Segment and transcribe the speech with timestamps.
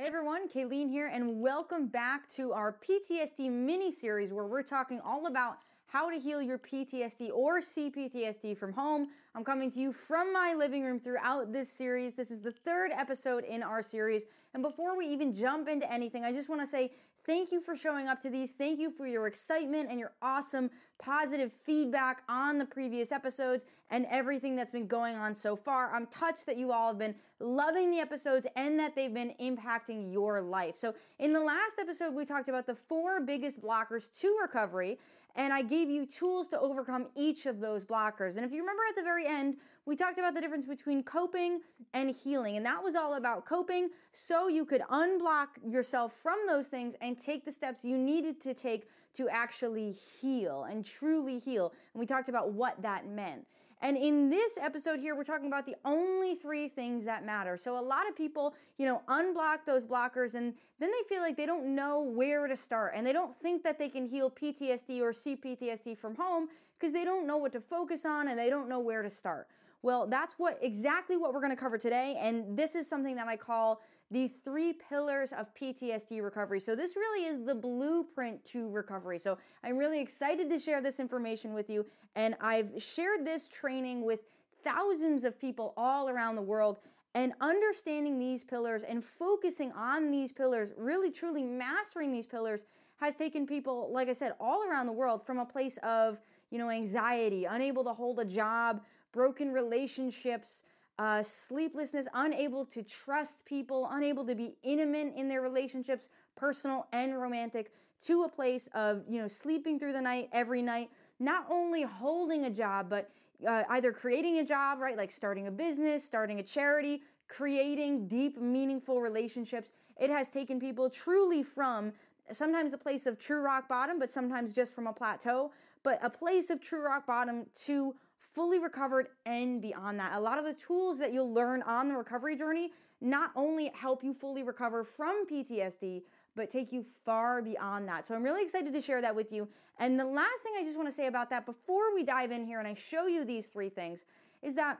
[0.00, 4.98] Hey everyone, Kayleen here, and welcome back to our PTSD mini series where we're talking
[5.04, 9.08] all about how to heal your PTSD or CPTSD from home.
[9.34, 12.14] I'm coming to you from my living room throughout this series.
[12.14, 14.24] This is the third episode in our series.
[14.54, 16.92] And before we even jump into anything, I just want to say
[17.26, 18.52] Thank you for showing up to these.
[18.52, 24.06] Thank you for your excitement and your awesome positive feedback on the previous episodes and
[24.10, 25.92] everything that's been going on so far.
[25.92, 30.12] I'm touched that you all have been loving the episodes and that they've been impacting
[30.12, 30.76] your life.
[30.76, 34.98] So, in the last episode, we talked about the four biggest blockers to recovery,
[35.36, 38.36] and I gave you tools to overcome each of those blockers.
[38.36, 39.56] And if you remember at the very end,
[39.86, 41.60] we talked about the difference between coping
[41.94, 46.68] and healing, and that was all about coping so you could unblock yourself from those
[46.68, 51.72] things and take the steps you needed to take to actually heal and truly heal.
[51.94, 53.46] And we talked about what that meant.
[53.82, 57.56] And in this episode here, we're talking about the only three things that matter.
[57.56, 61.36] So a lot of people, you know, unblock those blockers and then they feel like
[61.36, 65.00] they don't know where to start and they don't think that they can heal PTSD
[65.00, 68.68] or CPTSD from home because they don't know what to focus on and they don't
[68.68, 69.48] know where to start.
[69.82, 73.28] Well, that's what exactly what we're going to cover today and this is something that
[73.28, 76.60] I call the three pillars of PTSD recovery.
[76.60, 79.18] So this really is the blueprint to recovery.
[79.18, 81.86] So I'm really excited to share this information with you
[82.16, 84.20] and I've shared this training with
[84.64, 86.80] thousands of people all around the world
[87.14, 92.66] and understanding these pillars and focusing on these pillars, really truly mastering these pillars
[93.00, 96.58] has taken people, like I said, all around the world from a place of, you
[96.58, 100.64] know, anxiety, unable to hold a job, broken relationships,
[101.00, 107.18] uh, sleeplessness, unable to trust people, unable to be intimate in their relationships, personal and
[107.18, 111.80] romantic, to a place of, you know, sleeping through the night every night, not only
[111.80, 113.10] holding a job, but
[113.46, 118.38] uh, either creating a job, right, like starting a business, starting a charity, creating deep,
[118.38, 119.72] meaningful relationships.
[119.98, 121.94] It has taken people truly from
[122.30, 125.50] sometimes a place of true rock bottom, but sometimes just from a plateau,
[125.82, 127.94] but a place of true rock bottom to
[128.32, 130.12] fully recovered and beyond that.
[130.14, 132.70] A lot of the tools that you'll learn on the recovery journey
[133.00, 136.02] not only help you fully recover from PTSD,
[136.36, 138.06] but take you far beyond that.
[138.06, 139.48] So I'm really excited to share that with you.
[139.78, 142.44] And the last thing I just want to say about that before we dive in
[142.44, 144.04] here and I show you these three things
[144.42, 144.78] is that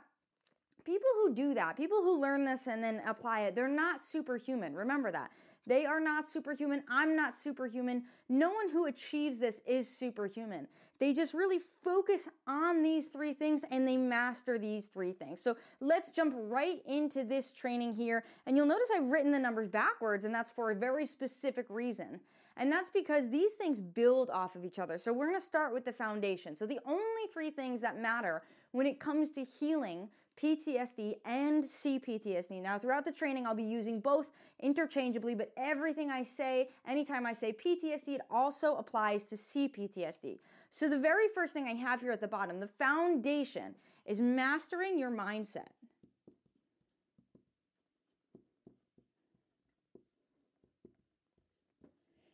[0.85, 4.75] people who do that, people who learn this and then apply it, they're not superhuman.
[4.75, 5.31] Remember that.
[5.67, 6.83] They are not superhuman.
[6.89, 8.05] I'm not superhuman.
[8.29, 10.67] No one who achieves this is superhuman.
[10.99, 15.41] They just really focus on these three things and they master these three things.
[15.41, 18.25] So let's jump right into this training here.
[18.47, 22.21] And you'll notice I've written the numbers backwards, and that's for a very specific reason.
[22.57, 24.99] And that's because these things build off of each other.
[24.99, 26.57] So we're to start with the foundation.
[26.57, 30.09] So the only three things that matter when it comes to healing
[30.41, 32.63] PTSD and CPTSD.
[32.63, 37.33] Now, throughout the training, I'll be using both interchangeably, but everything I say, anytime I
[37.33, 40.39] say PTSD, it also applies to CPTSD.
[40.71, 43.75] So, the very first thing I have here at the bottom, the foundation,
[44.07, 45.69] is mastering your mindset.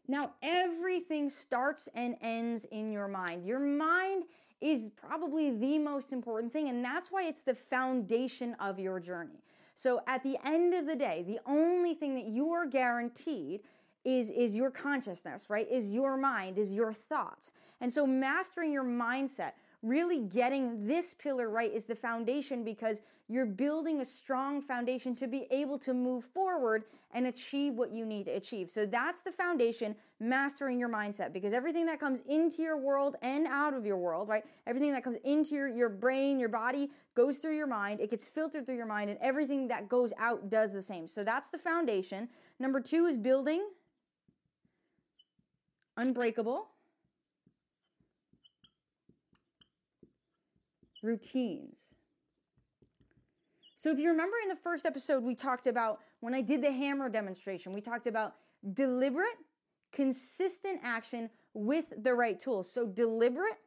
[0.09, 3.45] Now, everything starts and ends in your mind.
[3.45, 4.25] Your mind
[4.61, 9.43] is probably the most important thing, and that's why it's the foundation of your journey.
[9.75, 13.61] So, at the end of the day, the only thing that you are guaranteed
[14.07, 15.69] is is your consciousness, right?
[15.71, 17.53] Is your mind, is your thoughts.
[17.81, 19.53] And so mastering your mindset
[19.87, 25.27] really getting this pillar right is the foundation because you're building a strong foundation to
[25.27, 28.71] be able to move forward and achieve what you need to achieve.
[28.71, 33.47] So that's the foundation, mastering your mindset because everything that comes into your world and
[33.47, 34.45] out of your world, right?
[34.67, 38.27] Everything that comes into your, your brain, your body goes through your mind, it gets
[38.27, 41.07] filtered through your mind, and everything that goes out does the same.
[41.07, 42.29] So that's the foundation.
[42.59, 43.67] Number two is building
[45.97, 46.69] unbreakable
[51.07, 51.95] routines.
[53.77, 56.73] So, if you remember in the first episode, we talked about when I did the
[56.73, 58.35] hammer demonstration, we talked about
[58.73, 59.37] deliberate,
[59.93, 62.71] consistent action with the right tools.
[62.71, 63.59] So, deliberate,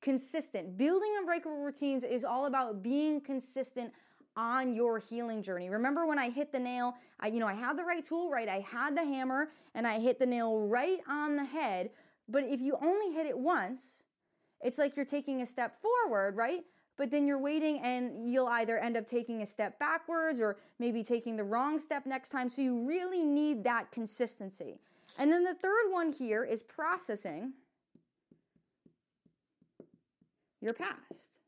[0.00, 0.76] consistent.
[0.76, 3.92] Building unbreakable routines is all about being consistent
[4.36, 5.70] on your healing journey.
[5.70, 8.48] Remember when I hit the nail, I you know, I had the right tool, right?
[8.48, 11.90] I had the hammer and I hit the nail right on the head,
[12.28, 14.02] but if you only hit it once,
[14.60, 16.64] it's like you're taking a step forward, right?
[16.96, 21.02] But then you're waiting and you'll either end up taking a step backwards or maybe
[21.02, 22.48] taking the wrong step next time.
[22.48, 24.78] So you really need that consistency.
[25.18, 27.52] And then the third one here is processing
[30.60, 31.38] your past.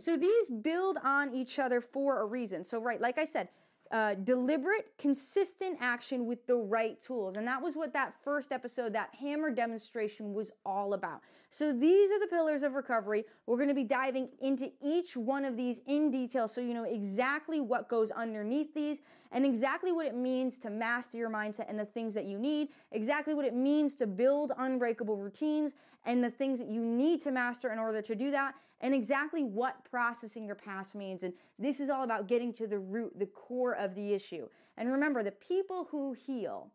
[0.00, 2.62] So these build on each other for a reason.
[2.62, 3.48] So, right, like I said,
[3.90, 7.36] uh, deliberate, consistent action with the right tools.
[7.36, 11.22] And that was what that first episode, that hammer demonstration, was all about.
[11.50, 13.24] So these are the pillars of recovery.
[13.46, 16.84] We're going to be diving into each one of these in detail so you know
[16.84, 19.00] exactly what goes underneath these
[19.32, 22.68] and exactly what it means to master your mindset and the things that you need,
[22.92, 25.74] exactly what it means to build unbreakable routines
[26.04, 29.42] and the things that you need to master in order to do that, and exactly
[29.44, 31.22] what processing your past means.
[31.22, 34.48] And this is all about getting to the root, the core of the issue.
[34.76, 36.70] And remember, the people who heal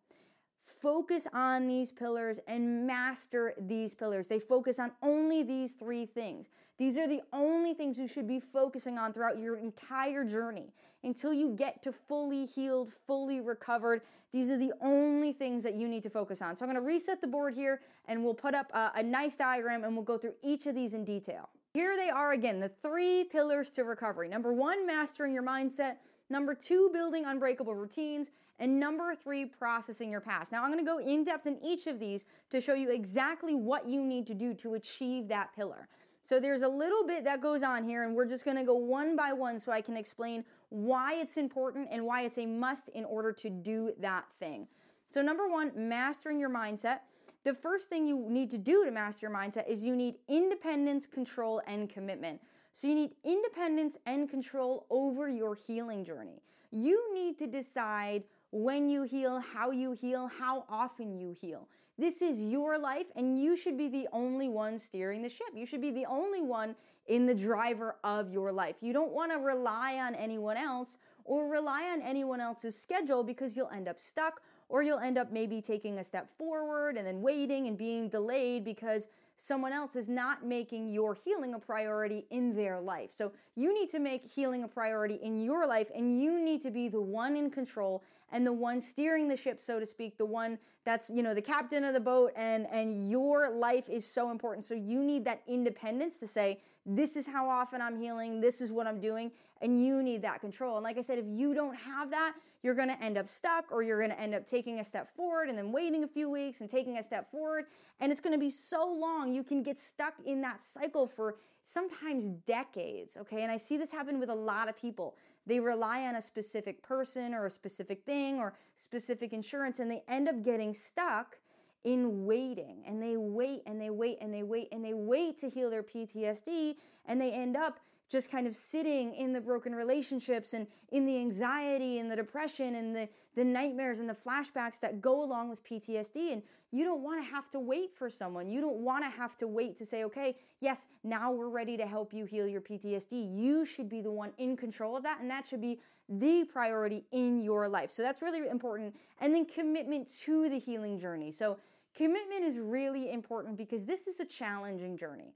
[0.83, 4.27] focus on these pillars and master these pillars.
[4.27, 6.49] They focus on only these three things.
[6.77, 10.73] These are the only things you should be focusing on throughout your entire journey
[11.05, 14.01] until you get to fully healed, fully recovered.
[14.33, 16.57] These are the only things that you need to focus on.
[16.57, 17.79] So I'm going to reset the board here
[18.09, 20.93] and we'll put up a, a nice diagram and we'll go through each of these
[20.93, 21.49] in detail.
[21.73, 24.27] Here they are again, the three pillars to recovery.
[24.27, 25.95] Number one, mastering your mindset.
[26.29, 28.29] Number two, building unbreakable routines.
[28.59, 30.51] And number three, processing your past.
[30.51, 33.89] Now, I'm gonna go in depth in each of these to show you exactly what
[33.89, 35.87] you need to do to achieve that pillar.
[36.21, 39.15] So, there's a little bit that goes on here, and we're just gonna go one
[39.15, 43.03] by one so I can explain why it's important and why it's a must in
[43.03, 44.67] order to do that thing.
[45.09, 46.99] So, number one, mastering your mindset
[47.43, 51.05] the first thing you need to do to master your mindset is you need independence,
[51.05, 52.39] control, and commitment.
[52.71, 56.41] So you need independence and control over your healing journey.
[56.71, 61.67] You need to decide when you heal, how you heal, how often you heal.
[61.97, 65.47] This is your life, and you should be the only one steering the ship.
[65.53, 66.75] You should be the only one
[67.07, 68.77] in the driver of your life.
[68.81, 73.55] You don't want to rely on anyone else or rely on anyone else's schedule because
[73.55, 74.41] you'll end up stuck
[74.73, 78.65] or you'll end up maybe taking a step forward and then waiting and being delayed
[78.65, 83.11] because someone else is not making your healing a priority in their life.
[83.13, 86.71] So you need to make healing a priority in your life and you need to
[86.71, 90.25] be the one in control and the one steering the ship so to speak, the
[90.25, 94.31] one that's, you know, the captain of the boat and and your life is so
[94.31, 94.63] important.
[94.63, 98.71] So you need that independence to say this is how often I'm healing, this is
[98.71, 99.31] what I'm doing,
[99.61, 100.75] and you need that control.
[100.75, 103.83] And like I said, if you don't have that, you're gonna end up stuck or
[103.83, 106.69] you're gonna end up taking a step forward and then waiting a few weeks and
[106.69, 107.65] taking a step forward.
[107.99, 112.27] And it's gonna be so long, you can get stuck in that cycle for sometimes
[112.45, 113.43] decades, okay?
[113.43, 115.15] And I see this happen with a lot of people.
[115.45, 120.03] They rely on a specific person or a specific thing or specific insurance and they
[120.07, 121.37] end up getting stuck
[121.83, 125.49] in waiting and they wait and they wait and they wait and they wait to
[125.49, 126.75] heal their PTSD
[127.05, 131.17] and they end up just kind of sitting in the broken relationships and in the
[131.17, 135.63] anxiety and the depression and the, the nightmares and the flashbacks that go along with
[135.63, 136.33] PTSD.
[136.33, 138.47] And you don't want to have to wait for someone.
[138.49, 141.87] You don't want to have to wait to say, okay, yes, now we're ready to
[141.87, 143.35] help you heal your PTSD.
[143.35, 145.19] You should be the one in control of that.
[145.19, 147.89] And that should be the priority in your life.
[147.89, 148.95] So that's really important.
[149.21, 151.31] And then commitment to the healing journey.
[151.31, 151.57] So
[151.95, 155.33] commitment is really important because this is a challenging journey.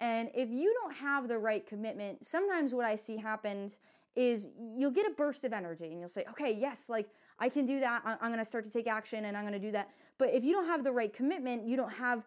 [0.00, 3.78] And if you don't have the right commitment, sometimes what I see happens
[4.14, 7.08] is you'll get a burst of energy and you'll say, okay, yes, like
[7.38, 8.02] I can do that.
[8.04, 9.90] I'm going to start to take action and I'm going to do that.
[10.18, 12.26] But if you don't have the right commitment, you don't have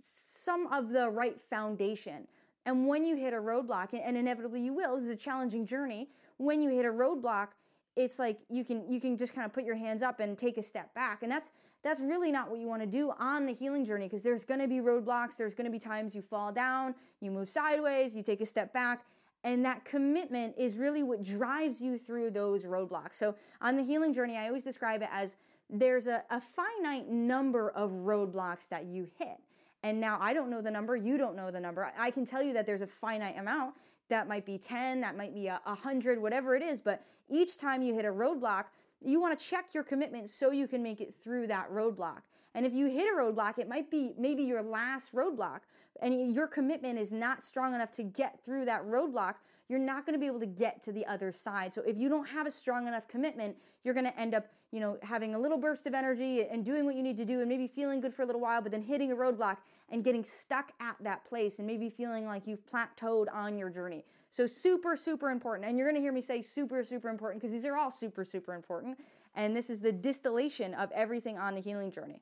[0.00, 2.26] some of the right foundation.
[2.64, 6.08] And when you hit a roadblock, and inevitably you will, this is a challenging journey.
[6.36, 7.48] When you hit a roadblock,
[7.96, 10.56] it's like you can you can just kind of put your hands up and take
[10.56, 11.52] a step back and that's
[11.82, 14.60] that's really not what you want to do on the healing journey because there's going
[14.60, 18.22] to be roadblocks there's going to be times you fall down you move sideways you
[18.22, 19.04] take a step back
[19.44, 23.14] and that commitment is really what drives you through those roadblocks.
[23.14, 25.36] So on the healing journey i always describe it as
[25.68, 29.38] there's a, a finite number of roadblocks that you hit.
[29.82, 31.90] And now i don't know the number you don't know the number.
[31.98, 33.74] I can tell you that there's a finite amount
[34.08, 36.80] that might be 10, that might be a 100, whatever it is.
[36.80, 38.64] But each time you hit a roadblock,
[39.04, 42.20] you want to check your commitment so you can make it through that roadblock.
[42.54, 45.60] And if you hit a roadblock, it might be maybe your last roadblock,
[46.00, 49.36] and your commitment is not strong enough to get through that roadblock,
[49.72, 51.72] you're not going to be able to get to the other side.
[51.72, 54.80] So if you don't have a strong enough commitment, you're going to end up, you
[54.80, 57.48] know, having a little burst of energy and doing what you need to do and
[57.48, 59.56] maybe feeling good for a little while, but then hitting a roadblock
[59.88, 64.04] and getting stuck at that place and maybe feeling like you've plateaued on your journey.
[64.28, 65.66] So super, super important.
[65.66, 68.24] And you're going to hear me say super, super important because these are all super,
[68.26, 68.98] super important.
[69.36, 72.20] And this is the distillation of everything on the healing journey.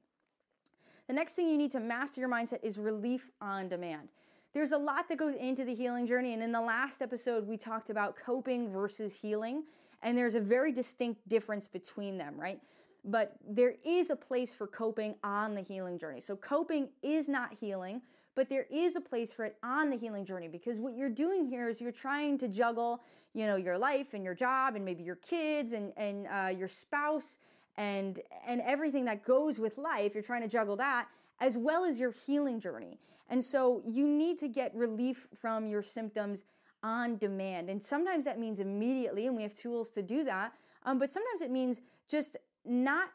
[1.08, 4.08] The next thing you need to master your mindset is relief on demand.
[4.52, 6.34] There's a lot that goes into the healing journey.
[6.34, 9.64] And in the last episode, we talked about coping versus healing.
[10.02, 12.60] And there's a very distinct difference between them, right?
[13.04, 16.20] But there is a place for coping on the healing journey.
[16.20, 18.02] So coping is not healing,
[18.34, 21.46] but there is a place for it on the healing journey because what you're doing
[21.46, 23.02] here is you're trying to juggle,
[23.34, 26.68] you know, your life and your job and maybe your kids and and uh, your
[26.68, 27.38] spouse
[27.76, 30.14] and and everything that goes with life.
[30.14, 31.08] You're trying to juggle that
[31.40, 32.98] as well as your healing journey.
[33.28, 36.44] And so you need to get relief from your symptoms
[36.82, 37.70] on demand.
[37.70, 40.52] And sometimes that means immediately, and we have tools to do that.
[40.84, 43.08] Um, but sometimes it means just not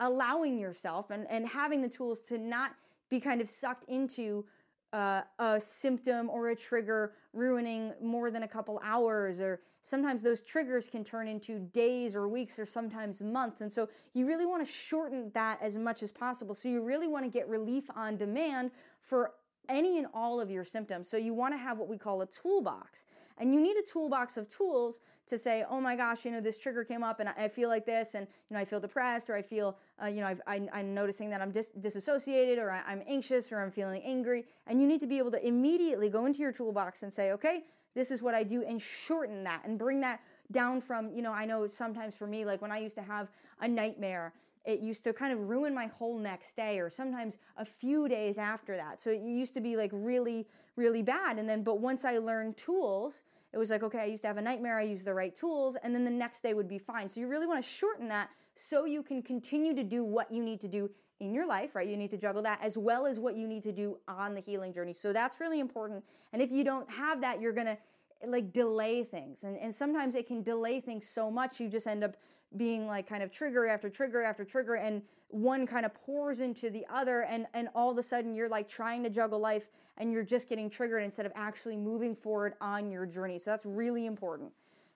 [0.00, 2.72] allowing yourself and, and having the tools to not
[3.08, 4.44] be kind of sucked into
[4.92, 10.40] uh, a symptom or a trigger ruining more than a couple hours or sometimes those
[10.42, 14.64] triggers can turn into days or weeks or sometimes months and so you really want
[14.64, 18.16] to shorten that as much as possible so you really want to get relief on
[18.16, 18.70] demand
[19.00, 19.32] for
[19.68, 21.08] any and all of your symptoms.
[21.08, 23.06] So you want to have what we call a toolbox.
[23.38, 25.00] And you need a toolbox of tools
[25.32, 27.86] to say, oh my gosh, you know, this trigger came up and I feel like
[27.86, 30.94] this, and, you know, I feel depressed, or I feel, uh, you know, i am
[30.94, 34.44] noticing that I'm dis- disassociated, or I, I'm anxious, or I'm feeling angry.
[34.66, 37.64] And you need to be able to immediately go into your toolbox and say, okay,
[37.94, 40.20] this is what I do, and shorten that and bring that
[40.50, 43.28] down from, you know, I know sometimes for me, like when I used to have
[43.60, 44.34] a nightmare
[44.64, 48.38] it used to kind of ruin my whole next day or sometimes a few days
[48.38, 49.00] after that.
[49.00, 50.46] So it used to be like really,
[50.76, 51.38] really bad.
[51.38, 53.22] And then, but once I learned tools,
[53.52, 55.76] it was like, okay, I used to have a nightmare, I used the right tools,
[55.76, 57.08] and then the next day would be fine.
[57.08, 60.42] So you really want to shorten that so you can continue to do what you
[60.42, 60.90] need to do
[61.20, 61.86] in your life, right?
[61.86, 64.40] You need to juggle that as well as what you need to do on the
[64.40, 64.94] healing journey.
[64.94, 66.02] So that's really important.
[66.32, 67.78] And if you don't have that, you're to
[68.26, 69.44] like delay things.
[69.44, 72.16] And, and sometimes it can delay things so much you just end up
[72.56, 76.70] being like kind of trigger after trigger after trigger and one kind of pours into
[76.70, 79.68] the other and and all of a sudden you're like trying to juggle life
[79.98, 83.64] and you're just getting triggered instead of actually moving forward on your journey so that's
[83.64, 84.50] really important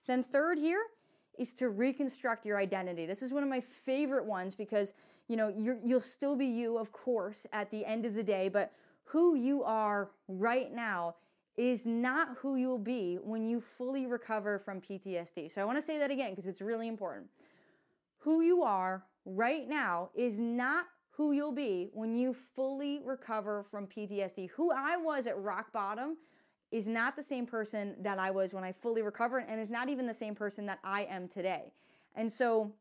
[0.06, 0.82] then third here
[1.38, 4.94] is to reconstruct your identity this is one of my favorite ones because
[5.28, 8.48] you know you you'll still be you of course at the end of the day
[8.48, 8.72] but
[9.04, 11.14] who you are right now
[11.56, 15.50] is not who you'll be when you fully recover from PTSD.
[15.50, 17.26] So I want to say that again because it's really important.
[18.26, 23.86] Who you are right now is not who you'll be when you fully recover from
[23.86, 24.50] PTSD.
[24.50, 26.16] Who I was at rock bottom
[26.72, 29.88] is not the same person that I was when I fully recovered and is not
[29.88, 31.72] even the same person that I am today.
[32.16, 32.74] And so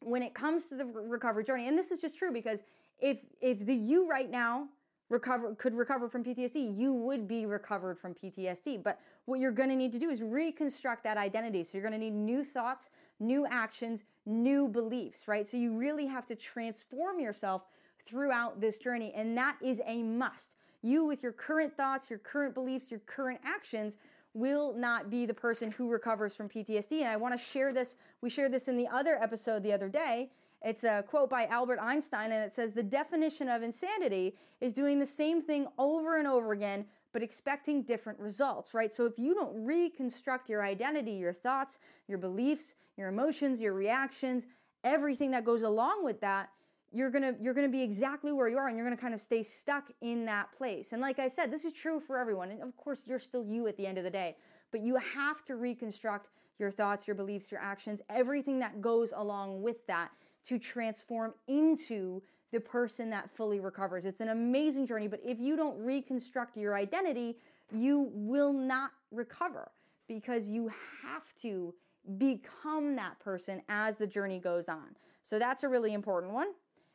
[0.00, 2.64] when it comes to the recovery journey, and this is just true because
[2.98, 4.66] if if the you right now
[5.12, 8.82] recover could recover from PTSD, you would be recovered from PTSD.
[8.82, 11.62] But what you're going to need to do is reconstruct that identity.
[11.62, 12.90] So you're going to need new thoughts,
[13.20, 15.46] new actions, new beliefs, right?
[15.46, 17.66] So you really have to transform yourself
[18.04, 20.56] throughout this journey and that is a must.
[20.80, 23.98] You with your current thoughts, your current beliefs, your current actions
[24.34, 27.02] will not be the person who recovers from PTSD.
[27.02, 27.96] And I want to share this.
[28.22, 30.30] We shared this in the other episode the other day
[30.64, 34.98] it's a quote by Albert Einstein, and it says the definition of insanity is doing
[34.98, 38.92] the same thing over and over again, but expecting different results, right?
[38.92, 44.46] So if you don't reconstruct your identity, your thoughts, your beliefs, your emotions, your reactions,
[44.84, 46.50] everything that goes along with that,
[46.92, 49.42] you're gonna you're gonna be exactly where you are and you're gonna kind of stay
[49.42, 52.76] stuck in that place and like i said this is true for everyone and of
[52.76, 54.36] course you're still you at the end of the day
[54.70, 56.28] but you have to reconstruct
[56.58, 60.10] your thoughts your beliefs your actions everything that goes along with that
[60.44, 62.22] to transform into
[62.52, 64.04] the person that fully recovers.
[64.04, 67.38] It's an amazing journey, but if you don't reconstruct your identity,
[67.74, 69.70] you will not recover
[70.06, 70.70] because you
[71.02, 71.74] have to
[72.18, 74.96] become that person as the journey goes on.
[75.22, 76.48] So that's a really important one.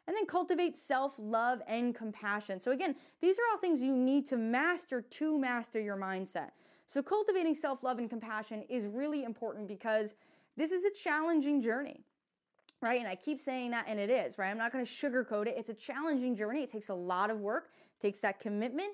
[0.08, 2.62] And then cultivate self love and compassion.
[2.62, 6.52] So, again, these are all things you need to master to master your mindset.
[6.86, 10.16] So, cultivating self love and compassion is really important because
[10.56, 12.06] this is a challenging journey
[12.82, 13.00] right?
[13.00, 14.50] And I keep saying that, and it is, right?
[14.50, 15.56] I'm not going to sugarcoat it.
[15.58, 16.62] It's a challenging journey.
[16.64, 18.92] It takes a lot of work, takes that commitment.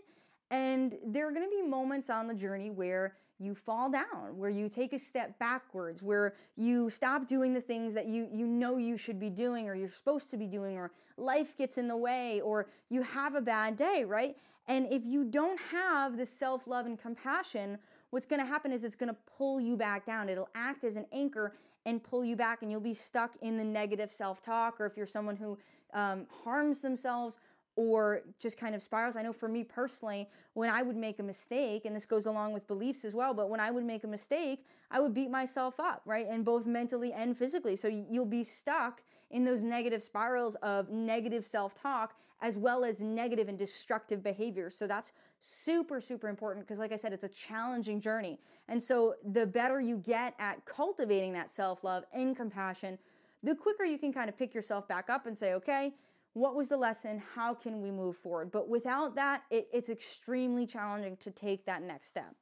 [0.51, 4.49] And there are going to be moments on the journey where you fall down, where
[4.49, 8.77] you take a step backwards, where you stop doing the things that you, you know
[8.77, 11.97] you should be doing or you're supposed to be doing, or life gets in the
[11.97, 14.37] way, or you have a bad day, right?
[14.67, 17.77] And if you don't have the self love and compassion,
[18.11, 20.29] what's going to happen is it's going to pull you back down.
[20.29, 23.63] It'll act as an anchor and pull you back and you'll be stuck in the
[23.63, 25.57] negative self-talk or if you're someone who
[25.93, 27.37] um, harms themselves
[27.75, 29.15] or just kind of spirals.
[29.15, 32.53] I know for me personally, when I would make a mistake, and this goes along
[32.53, 35.79] with beliefs as well, but when I would make a mistake, I would beat myself
[35.79, 36.27] up, right?
[36.29, 37.75] And both mentally and physically.
[37.75, 39.01] So you'll be stuck
[39.33, 44.75] in those negative spirals of negative self talk as well as negative and destructive behaviors.
[44.75, 48.39] So that's super, super important because, like I said, it's a challenging journey.
[48.67, 52.97] And so the better you get at cultivating that self love and compassion,
[53.41, 55.93] the quicker you can kind of pick yourself back up and say, okay,
[56.33, 57.21] what was the lesson?
[57.35, 58.51] How can we move forward?
[58.51, 62.35] But without that, it, it's extremely challenging to take that next step.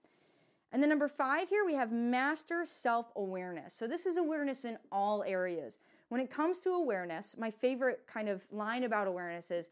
[0.71, 3.73] And then number five here, we have master self awareness.
[3.73, 5.79] So this is awareness in all areas.
[6.11, 9.71] When it comes to awareness, my favorite kind of line about awareness is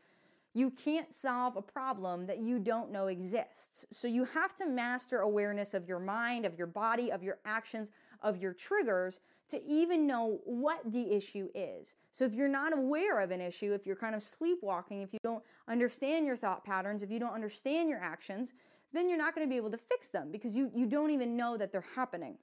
[0.54, 3.86] you can't solve a problem that you don't know exists.
[3.92, 7.92] So you have to master awareness of your mind, of your body, of your actions,
[8.22, 9.20] of your triggers
[9.50, 11.98] to even know what the issue is.
[12.14, 15.20] So if you're not aware of an issue, if you're kind of sleepwalking, if you
[15.22, 18.54] don't understand your thought patterns, if you don't understand your actions,
[18.94, 21.36] then you're not going to be able to fix them because you, you don't even
[21.36, 22.38] know that they're happening.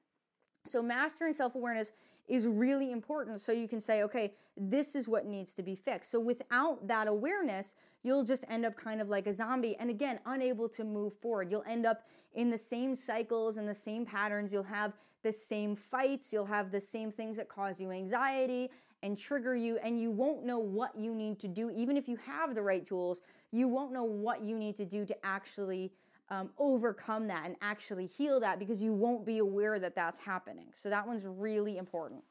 [0.69, 1.93] So, mastering self awareness
[2.29, 6.11] is really important so you can say, okay, this is what needs to be fixed.
[6.11, 10.21] So, without that awareness, you'll just end up kind of like a zombie and again,
[10.27, 11.51] unable to move forward.
[11.51, 12.03] You'll end up
[12.35, 14.53] in the same cycles and the same patterns.
[14.53, 14.93] You'll have
[15.23, 16.33] the same fights.
[16.33, 18.71] You'll have the same things that cause you anxiety
[19.03, 21.71] and trigger you, and you won't know what you need to do.
[21.71, 23.21] Even if you have the right tools,
[23.53, 25.93] you won't know what you need to do to actually
[26.29, 30.67] um, overcome that and actually heal that because you won't be aware that that's happening.
[30.73, 32.23] So that one's really important.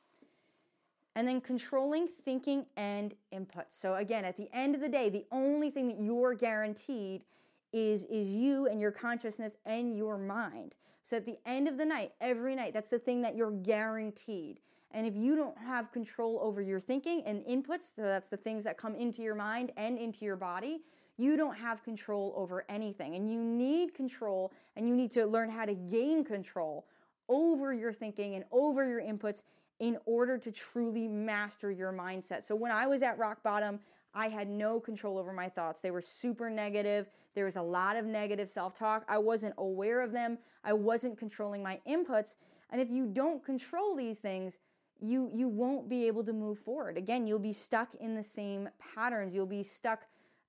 [1.16, 3.72] And then controlling thinking and input.
[3.72, 7.24] So again, at the end of the day, the only thing that you're guaranteed
[7.72, 10.76] is is you and your consciousness and your mind.
[11.04, 14.60] So at the end of the night, every night, that's the thing that you're guaranteed.
[14.92, 18.64] And if you don't have control over your thinking and inputs, so that's the things
[18.64, 20.82] that come into your mind and into your body,
[21.18, 23.16] you don't have control over anything.
[23.16, 26.86] And you need control and you need to learn how to gain control
[27.30, 29.44] over your thinking and over your inputs
[29.80, 32.44] in order to truly master your mindset.
[32.44, 33.80] So when I was at rock bottom,
[34.14, 35.82] I had no control over my thoughts.
[35.82, 37.10] They were super negative.
[37.34, 39.04] There was a lot of negative self talk.
[39.10, 40.38] I wasn't aware of them.
[40.64, 42.36] I wasn't controlling my inputs.
[42.72, 44.60] And if you don't control these things,
[45.02, 46.98] you you won't be able to move forward.
[46.98, 49.34] Again, you'll be stuck in the same patterns.
[49.34, 50.06] You'll be stuck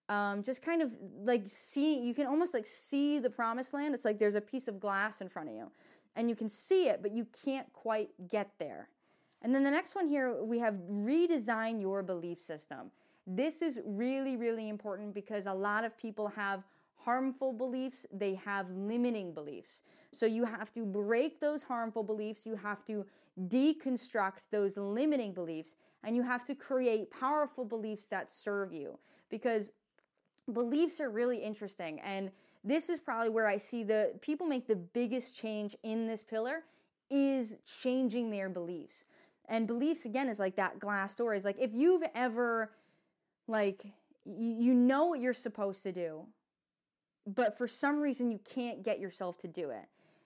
[0.09, 0.93] um, just kind of
[1.25, 3.95] like see you can almost like see the promised land.
[3.95, 5.71] It's like there's a piece of glass in front of you
[6.15, 8.89] and you can see it but you can't quite get there.
[9.43, 12.91] And then the next one here we have redesign your belief system.
[13.27, 16.63] This is really really important because a lot of people have
[17.07, 18.07] harmful beliefs.
[18.13, 19.83] They have limiting beliefs.
[20.13, 22.45] So you have to break those harmful beliefs.
[22.45, 23.07] You have to
[23.49, 28.99] deconstruct those limiting beliefs and you have to create powerful beliefs that serve you.
[29.29, 29.71] Because
[30.53, 32.31] beliefs are really interesting and
[32.63, 36.63] this is probably where i see the people make the biggest change in this pillar
[37.11, 39.05] is changing their beliefs.
[39.49, 42.73] And beliefs again is like that glass door is like if you've ever
[43.47, 43.87] like
[44.25, 46.27] you know what you're supposed to do
[47.29, 49.85] but for some reason you can't get yourself to do it.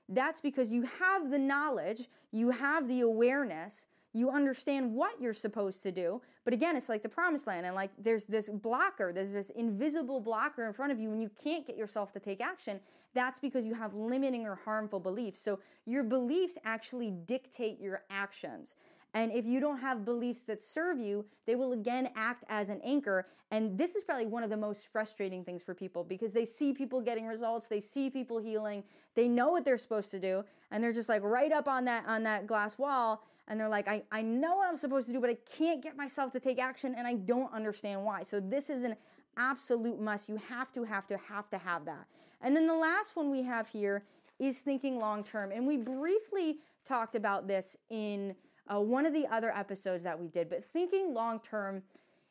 [0.09, 5.83] That's because you have the knowledge you have the awareness you understand what you're supposed
[5.85, 6.21] to do.
[6.45, 10.21] But again, it's like the promised land, and like there's this blocker, there's this invisible
[10.21, 12.81] blocker in front of you, and you can't get yourself to take action.
[13.15, 15.41] That's because you have limiting or harmful beliefs.
[15.41, 18.77] So your beliefs actually dictate your actions.
[19.15, 22.81] And if you don't have beliefs that serve you, they will again act as an
[22.85, 23.27] anchor.
[23.51, 26.73] And this is probably one of the most frustrating things for people because they see
[26.73, 28.85] people getting results, they see people healing,
[29.17, 32.05] they know what they're supposed to do, and they're just like right up on that
[32.07, 35.21] on that glass wall and they're like, I, I know what I'm supposed to do,
[35.21, 38.23] but I can't get myself to take action and I don't understand why.
[38.23, 38.95] So this is an
[39.37, 40.29] absolute must.
[40.29, 42.07] You have to, have to, have to have that.
[42.41, 44.05] And then the last one we have here
[44.39, 45.51] is thinking long term.
[45.51, 48.37] And we briefly talked about this in
[48.69, 51.83] uh, one of the other episodes that we did, but thinking long term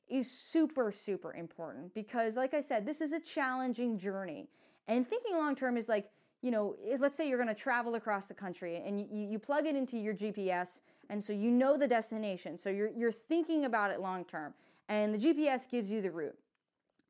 [0.08, 4.48] is super, super important because, like I said, this is a challenging journey.
[4.88, 6.10] And thinking long term is like,
[6.42, 9.68] you know, let's say you're going to travel across the country and you, you plug
[9.68, 10.80] it into your GPS
[11.10, 12.58] and so you know the destination.
[12.58, 14.54] So you're, you're thinking about it long term,
[14.88, 16.38] and the GPS gives you the route.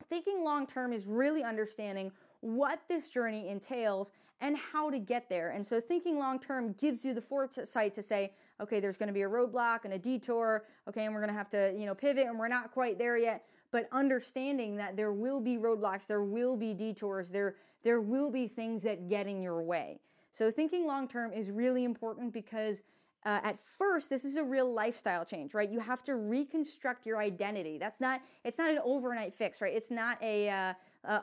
[0.08, 2.10] Thinking long term is really understanding
[2.40, 5.50] what this journey entails and how to get there.
[5.50, 9.12] And so thinking long term gives you the foresight to say, okay, there's going to
[9.12, 11.94] be a roadblock and a detour, okay, and we're going to have to, you know,
[11.94, 16.22] pivot and we're not quite there yet, but understanding that there will be roadblocks, there
[16.22, 20.00] will be detours, there there will be things that get in your way.
[20.32, 22.82] So thinking long term is really important because
[23.24, 25.70] uh, at first this is a real lifestyle change right?
[25.70, 27.78] You have to reconstruct your identity.
[27.78, 29.74] That's not it's not an overnight fix right?
[29.74, 30.74] It's not a uh,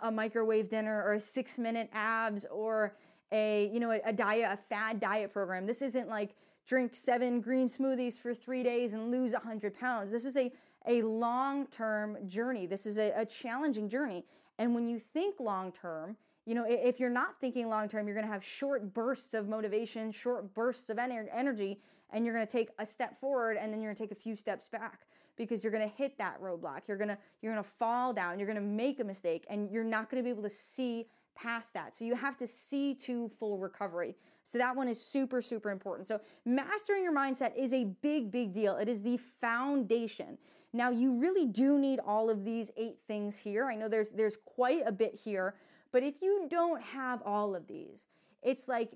[0.04, 2.96] a microwave dinner or a six minute abs or
[3.32, 5.66] a you know a, a diet a fad diet program.
[5.66, 6.36] This isn't like
[6.68, 10.12] drink seven green smoothies for three days and lose 100 pounds.
[10.12, 10.52] This is a
[10.88, 12.66] a long term journey.
[12.66, 14.26] This is a, a challenging journey.
[14.58, 18.16] And when you think long term you know, if you're not thinking long term, you're
[18.16, 21.82] going to have short bursts of motivation, short bursts of ener- energy,
[22.12, 24.22] and you're going to take a step forward and then you're going to take a
[24.22, 25.02] few steps back
[25.36, 26.88] because you're going to hit that roadblock.
[26.88, 29.70] You're going to you're going to fall down, you're going to make a mistake and
[29.70, 31.94] you're not going to be able to see past that.
[31.94, 34.16] So you have to see to full recovery.
[34.46, 36.08] So that one is super super important.
[36.08, 38.78] So mastering your mindset is a big big deal.
[38.78, 40.38] It is the foundation.
[40.72, 43.68] Now you really do need all of these eight things here.
[43.68, 45.56] I know there's there's quite a bit here,
[45.98, 48.06] but if you don't have all of these,
[48.44, 48.92] it's like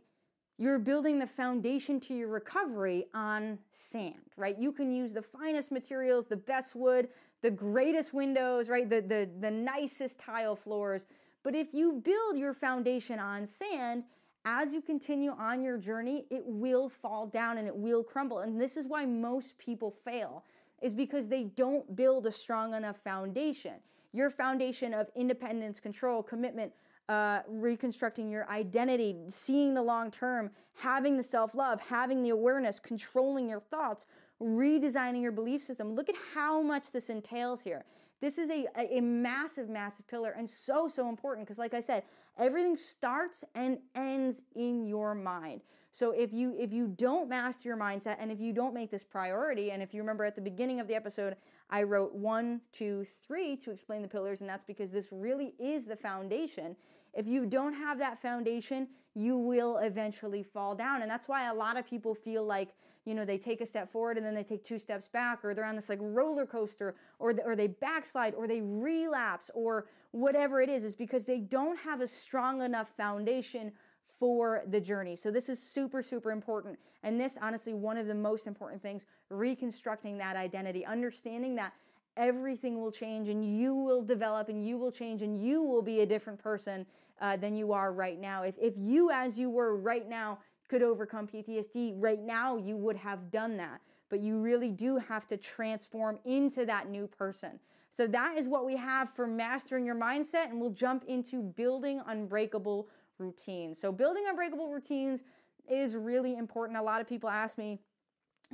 [0.60, 4.56] you're building the foundation to your recovery on sand, right?
[4.60, 7.10] You can use the finest materials, the best wood,
[7.42, 8.88] the greatest windows, right?
[8.88, 11.08] The, the, the nicest tile floors.
[11.42, 14.04] But if you build your foundation on sand,
[14.46, 18.42] as you continue on your journey, it will fall down and it will crumble.
[18.42, 20.44] And this is why most people fail,
[20.84, 23.74] is because they don't build a strong enough foundation.
[24.14, 26.72] Your foundation of independence, control, commitment,
[27.12, 32.80] uh, reconstructing your identity, seeing the long term, having the self love, having the awareness,
[32.80, 34.08] controlling your thoughts,
[34.42, 35.94] redesigning your belief system.
[35.94, 37.84] Look at how much this entails here.
[38.22, 42.04] This is a, a massive, massive pillar and so, so important because, like I said,
[42.38, 45.64] everything starts and ends in your mind.
[45.92, 49.04] So if you if you don't master your mindset and if you don't make this
[49.04, 51.36] priority, and if you remember at the beginning of the episode,
[51.70, 55.86] I wrote one, two, three to explain the pillars, and that's because this really is
[55.86, 56.78] the foundation.
[57.14, 61.02] If you don't have that foundation, you will eventually fall down.
[61.02, 62.74] And that's why a lot of people feel like,
[63.06, 65.54] you know, they take a step forward and then they take two steps back, or
[65.54, 70.62] they're on this like roller coaster, or, or they backslide, or they relapse, or whatever
[70.62, 73.72] it is, is because they don't have a strong enough foundation
[74.20, 75.16] for the journey.
[75.16, 76.78] So this is super, super important.
[77.02, 81.74] And this, honestly, one of the most important things, reconstructing that identity, understanding that
[82.18, 86.02] everything will change and you will develop and you will change and you will be
[86.02, 86.86] a different person
[87.20, 88.44] uh, than you are right now.
[88.44, 92.96] If, if you, as you were right now, could overcome PTSD, right now you would
[92.96, 93.82] have done that.
[94.10, 97.60] But you really do have to transform into that new person.
[97.90, 102.02] So that is what we have for mastering your mindset, and we'll jump into building
[102.08, 103.80] unbreakable routines.
[103.80, 105.24] So building unbreakable routines
[105.70, 106.78] is really important.
[106.78, 107.80] A lot of people ask me,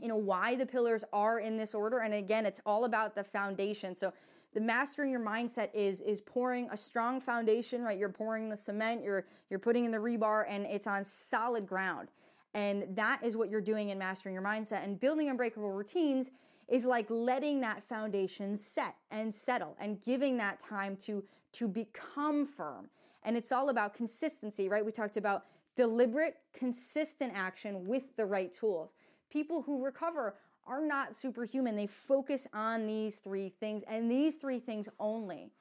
[0.01, 1.99] you know, why the pillars are in this order.
[1.99, 3.95] And again, it's all about the foundation.
[3.95, 4.13] So
[4.53, 7.97] the mastering your mindset is is pouring a strong foundation, right?
[7.97, 12.09] You're pouring the cement, you're you're putting in the rebar and it's on solid ground.
[12.53, 16.31] And that is what you're doing in mastering your mindset and building unbreakable routines
[16.67, 22.45] is like letting that foundation set and settle and giving that time to to become
[22.45, 22.89] firm.
[23.23, 24.85] And it's all about consistency, right?
[24.85, 28.93] We talked about deliberate, consistent action with the right tools
[29.29, 30.35] people who recover
[30.65, 31.75] are not superhuman.
[31.75, 35.51] They focus on these three things and these three things only.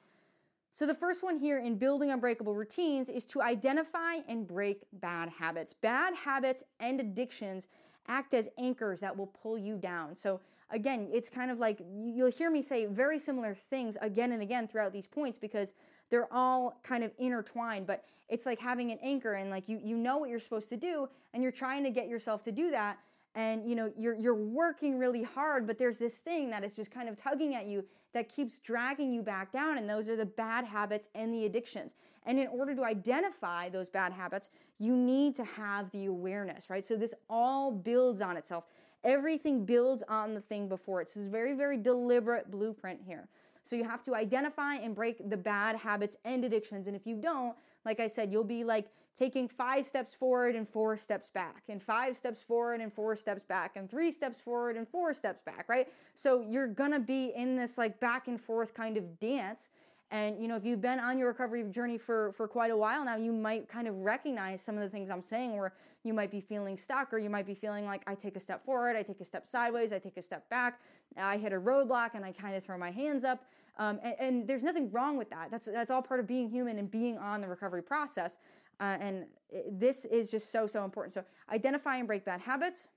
[0.73, 5.29] So, the first one here in building unbreakable routines is to identify and break bad
[5.29, 5.73] habits.
[5.73, 7.67] Bad habits and addictions
[8.07, 10.15] act as anchors that will pull you down.
[10.15, 14.41] So, again, it's kind of like you'll hear me say very similar things again and
[14.43, 15.73] again throughout these points because
[16.09, 19.95] they're all kind of intertwined, but it's like having an anchor and like you you
[19.95, 22.97] know what you're supposed to do and you're trying to get yourself to do that
[23.37, 26.91] and you know you're you're working really hard but there's this thing that is just
[26.91, 30.25] kind of tugging at you that keeps dragging you back down and those are the
[30.25, 31.93] bad habits and the addictions.
[32.25, 36.83] And in order to identify those bad habits you need to have the awareness right?
[36.83, 38.65] So this all builds on itself.
[39.03, 41.01] Everything builds on the thing before.
[41.01, 43.29] It so it's very very deliberate blueprint here.
[43.63, 47.15] So you have to identify and break the bad habits and addictions and if you
[47.15, 47.55] don't
[47.87, 51.81] like I said, you'll be like taking five steps forward and four steps back, and
[51.81, 55.67] five steps forward and four steps back, and three steps forward and four steps back,
[55.67, 55.87] right?
[56.13, 59.69] So you're gonna be in this like back and forth kind of dance.
[60.09, 63.03] And you know, if you've been on your recovery journey for for quite a while
[63.03, 66.31] now, you might kind of recognize some of the things I'm saying where you might
[66.31, 69.03] be feeling stuck or you might be feeling like I take a step forward, I
[69.03, 70.79] take a step sideways, I take a step back,
[71.17, 73.43] I hit a roadblock and I kind of throw my hands up.
[73.79, 75.51] Um, and, and, there's nothing wrong with that.
[75.51, 78.39] That's that's all part of being human and being on the recovery process.
[78.79, 79.25] Uh, and
[79.69, 81.13] this is just so so important.
[81.13, 82.89] So identify and break bad habits.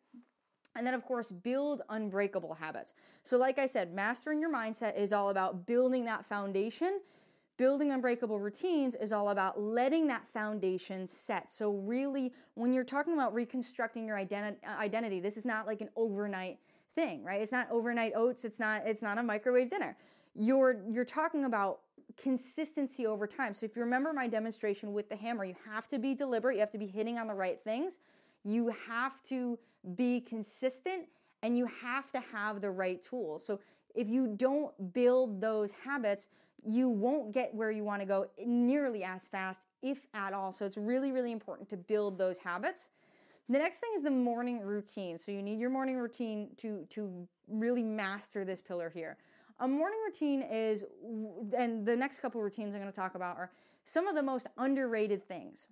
[0.76, 2.94] And then, of course, build unbreakable habits.
[3.22, 7.00] So, like I said, mastering your mindset is all about building that foundation.
[7.56, 11.50] Building unbreakable routines is all about letting that foundation set.
[11.50, 15.80] So, really, when you're talking about reconstructing your identi- uh, identity, this is not like
[15.80, 16.58] an overnight
[16.94, 17.40] thing, right?
[17.42, 18.44] It's not overnight oats.
[18.44, 18.86] It's not.
[18.86, 19.96] It's not a microwave dinner
[20.34, 21.80] you're you're talking about
[22.16, 23.54] consistency over time.
[23.54, 26.60] So if you remember my demonstration with the hammer, you have to be deliberate, you
[26.60, 27.98] have to be hitting on the right things.
[28.44, 29.58] You have to
[29.96, 31.06] be consistent
[31.42, 33.44] and you have to have the right tools.
[33.44, 33.60] So
[33.94, 36.28] if you don't build those habits,
[36.64, 40.52] you won't get where you want to go nearly as fast, if at all.
[40.52, 42.90] So it's really, really important to build those habits.
[43.48, 45.18] The next thing is the morning routine.
[45.18, 49.16] So you need your morning routine to to really master this pillar here.
[49.58, 50.84] A morning routine is,
[51.58, 53.50] and the next couple routines I'm going to talk about are
[53.84, 55.66] some of the most underrated things.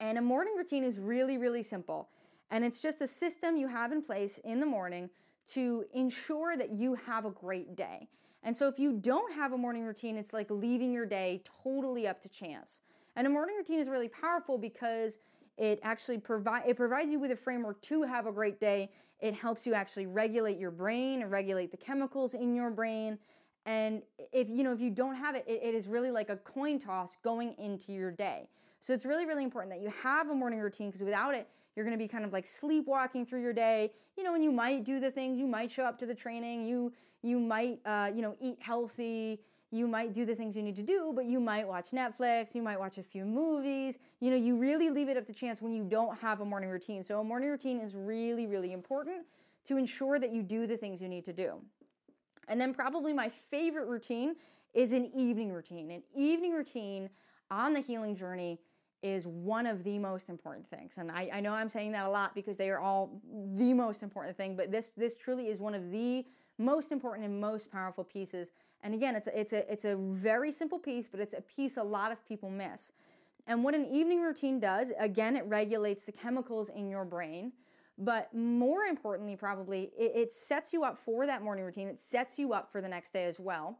[0.00, 2.08] And a morning routine is really, really simple.
[2.50, 5.10] And it's just a system you have in place in the morning
[5.52, 8.08] to ensure that you have a great day.
[8.42, 12.06] And so if you don't have a morning routine, it's like leaving your day totally
[12.06, 12.82] up to chance.
[13.16, 15.18] And a morning routine is really powerful because
[15.56, 18.90] it actually provide it provides you with a framework to have a great day.
[19.20, 23.18] It helps you actually regulate your brain and regulate the chemicals in your brain.
[23.64, 26.36] And if you know if you don't have it, it, it is really like a
[26.36, 28.48] coin toss going into your day.
[28.80, 31.84] So it's really, really important that you have a morning routine because without it, you're
[31.84, 34.84] going to be kind of like sleepwalking through your day, you know, and you might
[34.84, 38.22] do the things, you might show up to the training, you you might uh, you
[38.22, 41.66] know eat healthy, you might do the things you need to do, but you might
[41.66, 43.98] watch Netflix, you might watch a few movies.
[44.20, 46.70] You know, you really leave it up to chance when you don't have a morning
[46.70, 47.02] routine.
[47.02, 49.26] So a morning routine is really, really important
[49.64, 51.60] to ensure that you do the things you need to do.
[52.48, 54.36] And then probably my favorite routine
[54.72, 55.90] is an evening routine.
[55.90, 57.10] An evening routine
[57.50, 58.60] on the healing journey
[59.02, 60.98] is one of the most important things.
[60.98, 63.20] And I, I, know I'm saying that a lot because they are all
[63.56, 66.24] the most important thing, but this this truly is one of the
[66.58, 68.52] most important and most powerful pieces.
[68.82, 71.76] And again, it's a, it's a it's a very simple piece, but it's a piece
[71.76, 72.92] a lot of people miss.
[73.46, 77.52] And what an evening routine does, again, it regulates the chemicals in your brain.
[77.98, 81.88] But more importantly, probably, it, it sets you up for that morning routine.
[81.88, 83.78] It sets you up for the next day as well.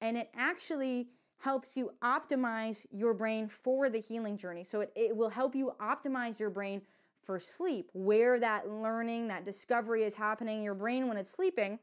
[0.00, 4.64] And it actually helps you optimize your brain for the healing journey.
[4.64, 6.82] So it, it will help you optimize your brain
[7.22, 10.62] for sleep, where that learning, that discovery is happening.
[10.62, 11.78] Your brain, when it's sleeping,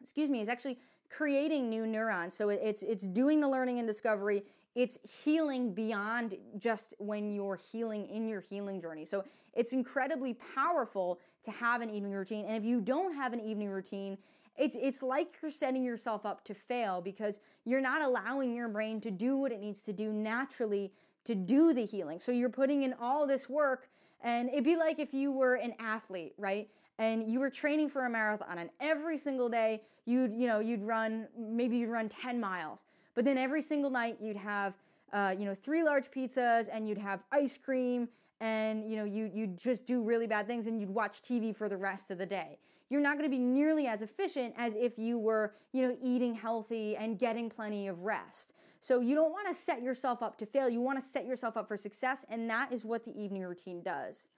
[0.00, 0.78] excuse me, is actually
[1.10, 2.34] creating new neurons.
[2.34, 4.44] So it, it's it's doing the learning and discovery.
[4.74, 9.04] It's healing beyond just when you're healing in your healing journey.
[9.04, 12.44] So it's incredibly powerful to have an evening routine.
[12.44, 14.18] And if you don't have an evening routine,
[14.58, 19.00] it's it's like you're setting yourself up to fail because you're not allowing your brain
[19.02, 20.92] to do what it needs to do naturally
[21.24, 22.20] to do the healing.
[22.20, 23.88] So you're putting in all this work
[24.22, 26.68] and it'd be like if you were an athlete, right?
[26.98, 30.82] And you were training for a marathon and every single day you'd, you know, you'd
[30.82, 32.84] run maybe you'd run 10 miles.
[33.14, 34.74] But then every single night you'd have
[35.12, 38.08] uh, you know, three large pizzas and you'd have ice cream
[38.40, 41.68] and you know you you just do really bad things and you'd watch TV for
[41.68, 42.58] the rest of the day
[42.90, 46.34] you're not going to be nearly as efficient as if you were, you know, eating
[46.34, 48.54] healthy and getting plenty of rest.
[48.80, 50.68] So you don't want to set yourself up to fail.
[50.68, 53.82] You want to set yourself up for success, and that is what the evening routine
[53.82, 54.28] does.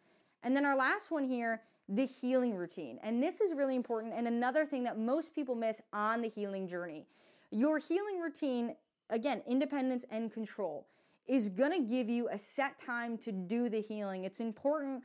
[0.43, 2.99] And then our last one here, the healing routine.
[3.03, 6.69] And this is really important and another thing that most people miss on the healing
[6.69, 7.07] journey.
[7.51, 8.77] Your healing routine,
[9.11, 10.87] again, independence and control,
[11.27, 14.25] is going to give you a set time to do the healing.
[14.25, 15.03] It's important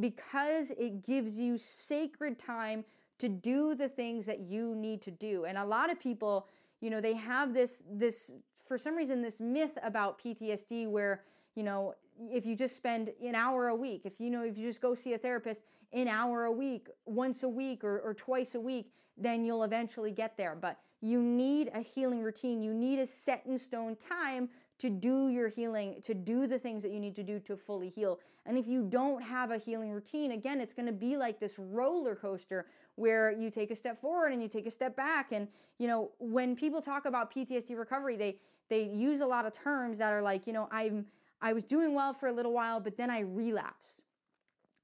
[0.00, 2.84] because it gives you sacred time
[3.18, 5.44] to do the things that you need to do.
[5.44, 6.48] And a lot of people,
[6.80, 11.22] you know, they have this this for some reason this myth about PTSD where,
[11.54, 11.94] you know,
[12.30, 14.94] if you just spend an hour a week, if you know, if you just go
[14.94, 18.92] see a therapist an hour a week, once a week or, or twice a week,
[19.16, 20.56] then you'll eventually get there.
[20.60, 22.60] But you need a healing routine.
[22.62, 26.82] You need a set in stone time to do your healing, to do the things
[26.82, 28.20] that you need to do to fully heal.
[28.44, 31.58] And if you don't have a healing routine, again, it's going to be like this
[31.58, 35.32] roller coaster where you take a step forward and you take a step back.
[35.32, 38.36] And, you know, when people talk about PTSD recovery, they,
[38.68, 41.06] they use a lot of terms that are like, you know, I'm,
[41.40, 44.02] I was doing well for a little while, but then I relapsed.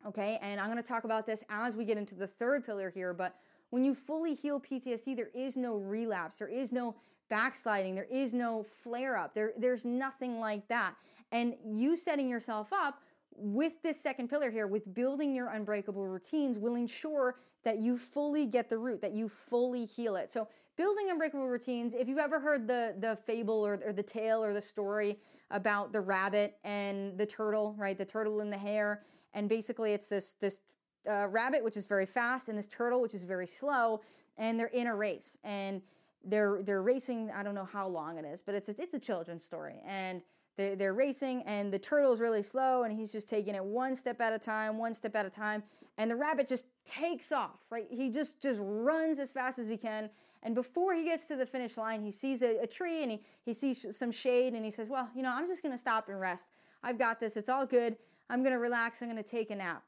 [0.06, 0.38] Okay.
[0.42, 3.14] And I'm going to talk about this as we get into the third pillar here.
[3.14, 3.36] But
[3.70, 6.38] when you fully heal PTSD, there is no relapse.
[6.38, 6.96] There is no
[7.32, 7.94] backsliding.
[7.94, 9.34] There is no flare up.
[9.34, 10.94] There, there's nothing like that.
[11.32, 13.00] And you setting yourself up
[13.34, 18.44] with this second pillar here, with building your unbreakable routines, will ensure that you fully
[18.44, 20.30] get the root, that you fully heal it.
[20.30, 24.44] So, building unbreakable routines, if you've ever heard the, the fable or, or the tale
[24.44, 25.18] or the story
[25.50, 27.96] about the rabbit and the turtle, right?
[27.96, 29.04] The turtle and the hare.
[29.32, 30.60] And basically, it's this, this
[31.08, 34.02] uh, rabbit, which is very fast, and this turtle, which is very slow,
[34.36, 35.38] and they're in a race.
[35.44, 35.80] And
[36.24, 37.30] they're they're racing.
[37.34, 40.22] I don't know how long it is, but it's a, it's a children's story, and
[40.56, 44.20] they're, they're racing, and the turtle's really slow, and he's just taking it one step
[44.20, 45.62] at a time, one step at a time,
[45.98, 47.58] and the rabbit just takes off.
[47.70, 50.10] Right, he just just runs as fast as he can,
[50.42, 53.22] and before he gets to the finish line, he sees a, a tree and he
[53.44, 56.20] he sees some shade, and he says, "Well, you know, I'm just gonna stop and
[56.20, 56.50] rest.
[56.82, 57.36] I've got this.
[57.36, 57.96] It's all good.
[58.30, 59.02] I'm gonna relax.
[59.02, 59.82] I'm gonna take a nap."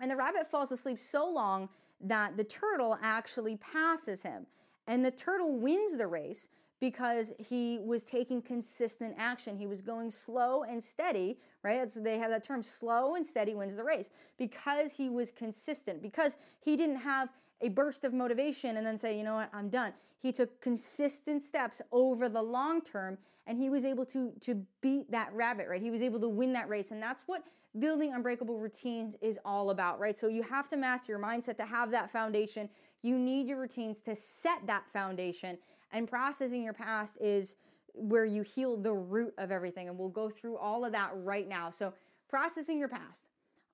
[0.00, 1.68] And the rabbit falls asleep so long
[2.00, 4.46] that the turtle actually passes him.
[4.86, 6.48] And the turtle wins the race
[6.80, 9.56] because he was taking consistent action.
[9.56, 11.88] He was going slow and steady, right?
[11.96, 16.36] They have that term slow and steady wins the race because he was consistent, because
[16.60, 19.94] he didn't have a burst of motivation and then say, you know what, I'm done.
[20.20, 23.16] He took consistent steps over the long term
[23.46, 25.80] and he was able to to beat that rabbit, right?
[25.80, 27.44] He was able to win that race and that's what
[27.78, 30.16] building unbreakable routines is all about, right?
[30.16, 32.68] So you have to master your mindset to have that foundation.
[33.04, 35.58] You need your routines to set that foundation
[35.92, 37.56] and processing your past is
[37.92, 41.46] where you heal the root of everything and we'll go through all of that right
[41.46, 41.70] now.
[41.70, 41.92] So
[42.30, 43.26] processing your past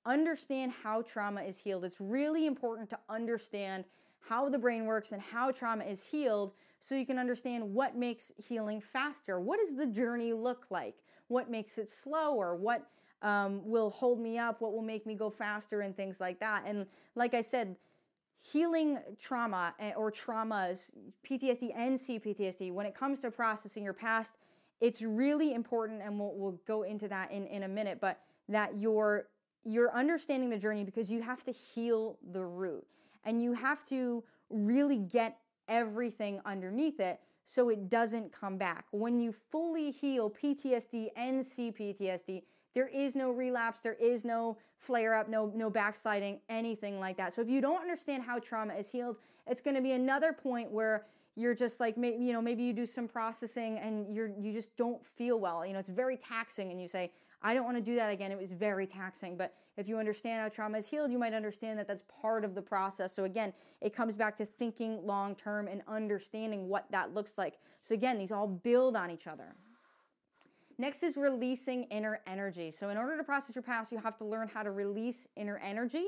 [0.05, 1.85] understand how trauma is healed.
[1.85, 3.85] It's really important to understand
[4.19, 8.33] how the brain works and how trauma is healed so you can understand what makes
[8.37, 9.39] healing faster.
[9.39, 10.97] What does the journey look like?
[11.29, 12.57] What makes it slower?
[12.57, 12.85] What
[13.23, 14.61] um, will hold me up?
[14.61, 15.83] What will make me go faster?
[15.83, 16.65] And things like that.
[16.67, 17.77] And like I said,
[18.41, 20.91] healing trauma eh, or traumas,
[21.29, 24.39] PTSD and CPTSD, when it comes to processing your past,
[24.81, 28.77] it's really important, and we'll, we'll go into that in, in a minute, but that
[28.77, 29.29] you're
[29.65, 32.87] you're understanding the journey because you have to heal the root
[33.25, 35.37] and you have to really get
[35.69, 38.87] everything underneath it so it doesn't come back.
[38.91, 42.43] When you fully heal PTSD and CPTSD,
[42.75, 47.33] there is no relapse, there is no flare up, no no backsliding, anything like that.
[47.33, 50.71] So if you don't understand how trauma is healed, it's going to be another point
[50.71, 51.07] where
[51.37, 54.77] you're just like maybe you know maybe you do some processing and you're you just
[54.77, 55.65] don't feel well.
[55.67, 57.11] You know, it's very taxing and you say
[57.43, 58.31] I don't want to do that again.
[58.33, 59.37] It was very taxing.
[59.37, 62.55] But if you understand how trauma is healed, you might understand that that's part of
[62.55, 63.15] the process.
[63.15, 67.59] So again, it comes back to thinking long term and understanding what that looks like.
[67.81, 69.55] So again, these all build on each other.
[70.81, 72.71] Next is releasing inner energy.
[72.71, 75.59] So in order to process your past, you have to learn how to release inner
[75.59, 76.07] energy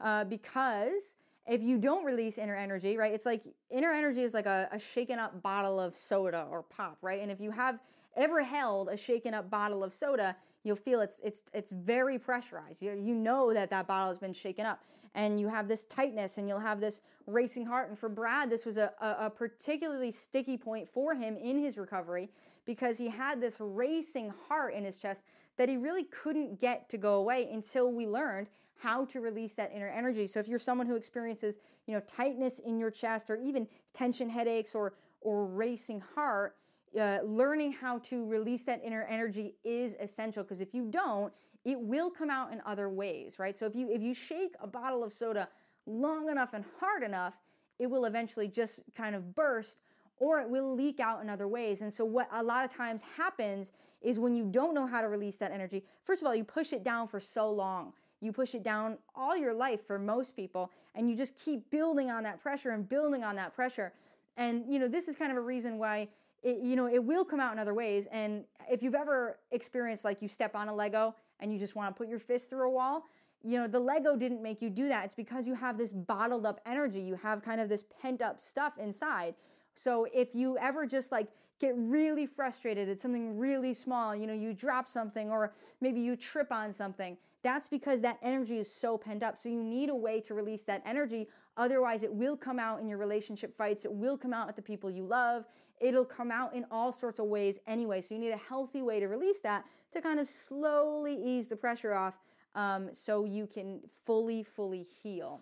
[0.00, 4.46] uh, because if you don't release inner energy, right, it's like inner energy is like
[4.46, 7.20] a, a shaken up bottle of soda or pop, right?
[7.20, 7.78] And if you have
[8.16, 12.80] ever held a shaken up bottle of soda, you'll feel it's it's it's very pressurized.
[12.80, 14.82] You, you know that that bottle has been shaken up,
[15.16, 17.88] and you have this tightness, and you'll have this racing heart.
[17.88, 21.78] And for Brad, this was a, a, a particularly sticky point for him in his
[21.78, 22.28] recovery
[22.66, 25.24] because he had this racing heart in his chest
[25.56, 29.72] that he really couldn't get to go away until we learned how to release that
[29.74, 30.26] inner energy.
[30.26, 34.28] So if you're someone who experiences, you know, tightness in your chest or even tension
[34.28, 36.56] headaches or or racing heart,
[37.00, 41.32] uh, learning how to release that inner energy is essential because if you don't,
[41.66, 43.58] it will come out in other ways, right?
[43.58, 45.48] So if you if you shake a bottle of soda
[45.84, 47.34] long enough and hard enough,
[47.80, 49.80] it will eventually just kind of burst
[50.18, 51.82] or it will leak out in other ways.
[51.82, 55.08] And so what a lot of times happens is when you don't know how to
[55.08, 57.92] release that energy, first of all, you push it down for so long.
[58.20, 62.10] You push it down all your life for most people and you just keep building
[62.10, 63.92] on that pressure and building on that pressure.
[64.36, 66.08] And you know, this is kind of a reason why
[66.44, 68.06] it, you know, it will come out in other ways.
[68.06, 71.94] And if you've ever experienced like you step on a Lego and you just want
[71.94, 73.04] to put your fist through a wall,
[73.42, 75.04] you know, the Lego didn't make you do that.
[75.04, 77.00] It's because you have this bottled up energy.
[77.00, 79.34] You have kind of this pent up stuff inside.
[79.74, 81.28] So if you ever just like
[81.60, 86.16] get really frustrated at something really small, you know, you drop something or maybe you
[86.16, 89.38] trip on something, that's because that energy is so pent up.
[89.38, 91.28] So you need a way to release that energy.
[91.56, 93.84] Otherwise, it will come out in your relationship fights.
[93.84, 95.46] It will come out at the people you love.
[95.80, 98.00] It'll come out in all sorts of ways anyway.
[98.00, 101.56] So you need a healthy way to release that to kind of slowly ease the
[101.56, 102.14] pressure off
[102.54, 105.40] um, so you can fully, fully heal.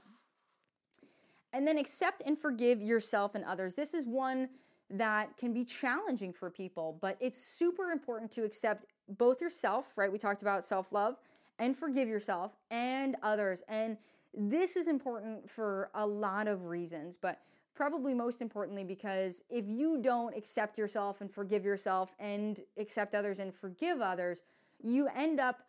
[1.52, 3.74] And then accept and forgive yourself and others.
[3.74, 4.48] This is one
[4.90, 10.10] that can be challenging for people, but it's super important to accept both yourself, right?
[10.10, 11.20] We talked about self love
[11.58, 13.62] and forgive yourself and others.
[13.68, 13.96] And
[14.36, 17.40] this is important for a lot of reasons, but
[17.74, 23.40] probably most importantly because if you don't accept yourself and forgive yourself and accept others
[23.40, 24.42] and forgive others,
[24.82, 25.66] you end up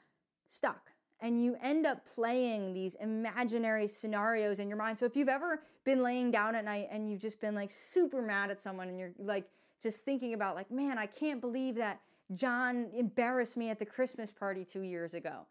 [0.47, 4.99] stuck and you end up playing these imaginary scenarios in your mind.
[4.99, 8.21] So if you've ever been laying down at night and you've just been like super
[8.21, 9.49] mad at someone and you're like
[9.81, 12.01] just thinking about like, man, I can't believe that
[12.33, 15.45] John embarrassed me at the Christmas party 2 years ago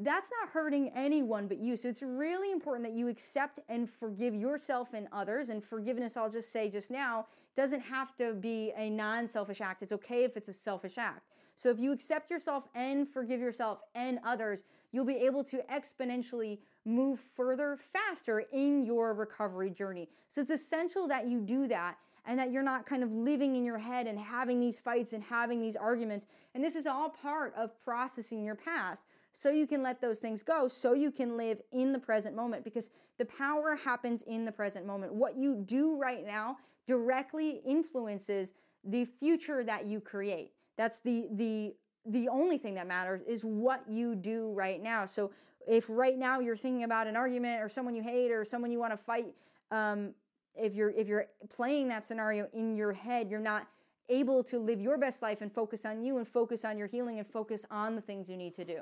[0.00, 1.76] that's not hurting anyone but you.
[1.76, 5.50] So it's really important that you accept and forgive yourself and others.
[5.50, 9.82] And forgiveness, I'll just say just now, doesn't have to be a non selfish act.
[9.82, 11.28] It's okay if it's a selfish act.
[11.54, 16.58] So if you accept yourself and forgive yourself and others, you'll be able to exponentially
[16.84, 20.08] move further faster in your recovery journey.
[20.28, 23.64] So it's essential that you do that and that you're not kind of living in
[23.64, 26.26] your head and having these fights and having these arguments.
[26.54, 29.06] And this is all part of processing your past
[29.36, 32.64] so you can let those things go, so you can live in the present moment
[32.64, 35.12] because the power happens in the present moment.
[35.12, 36.56] What you do right now
[36.86, 40.52] directly influences the future that you create.
[40.78, 41.74] That's the the
[42.06, 45.04] the only thing that matters is what you do right now.
[45.04, 45.32] So
[45.68, 48.78] if right now you're thinking about an argument or someone you hate or someone you
[48.78, 49.34] want to fight,
[49.70, 50.14] um,
[50.54, 53.66] if you're if you're playing that scenario in your head, you're not
[54.08, 57.18] able to live your best life and focus on you and focus on your healing
[57.18, 58.80] and focus on the things you need to do.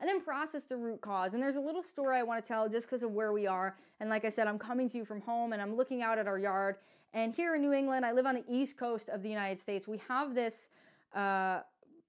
[0.00, 1.34] And then process the root cause.
[1.34, 3.76] And there's a little story I want to tell just because of where we are.
[4.00, 6.26] And like I said, I'm coming to you from home and I'm looking out at
[6.26, 6.76] our yard.
[7.12, 9.86] And here in New England, I live on the east coast of the United States.
[9.86, 10.70] We have this
[11.14, 11.60] uh,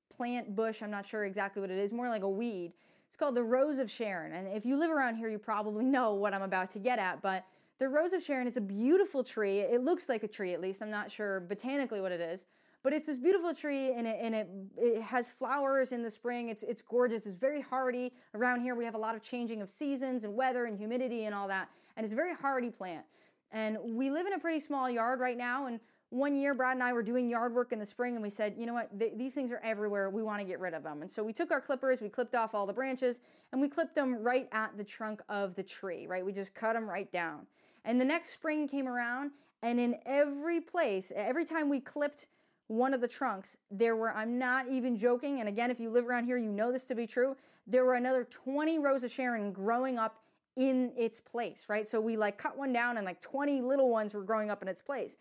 [0.10, 2.74] plant bush, I'm not sure exactly what it is, more like a weed.
[3.08, 4.32] It's called the Rose of Sharon.
[4.32, 7.22] And if you live around here, you probably know what I'm about to get at.
[7.22, 7.46] But
[7.78, 9.60] the Rose of Sharon, it's a beautiful tree.
[9.60, 10.82] It looks like a tree, at least.
[10.82, 12.46] I'm not sure botanically what it is.
[12.84, 16.50] But it's this beautiful tree and it, and it, it has flowers in the spring.
[16.50, 17.28] It's, it's gorgeous.
[17.28, 18.12] It's very hardy.
[18.34, 21.36] Around here, we have a lot of changing of seasons and weather and humidity and
[21.36, 21.70] all that.
[21.96, 23.06] And it's a very hardy plant.
[23.52, 25.68] And we live in a pretty small yard right now.
[25.68, 25.80] And
[26.10, 28.56] one year, Brad and I were doing yard work in the spring, and we said,
[28.58, 30.10] you know what, th- these things are everywhere.
[30.10, 31.02] We want to get rid of them.
[31.02, 33.22] And so we took our clippers, we clipped off all the branches,
[33.52, 36.26] and we clipped them right at the trunk of the tree, right?
[36.26, 37.48] We just cut them right down.
[37.86, 39.32] And the next spring came around,
[39.64, 42.28] and in every place, every time we clipped
[42.72, 46.08] one of the trunks, there were, I'm not even joking, and again, if you live
[46.08, 47.36] around here, you know this to be true,
[47.68, 50.22] there were another 20 rose of Sharon growing up
[50.56, 51.86] in its place, right?
[51.86, 54.70] So we like cut one down, and like 20 little ones were growing up in
[54.70, 55.18] its place.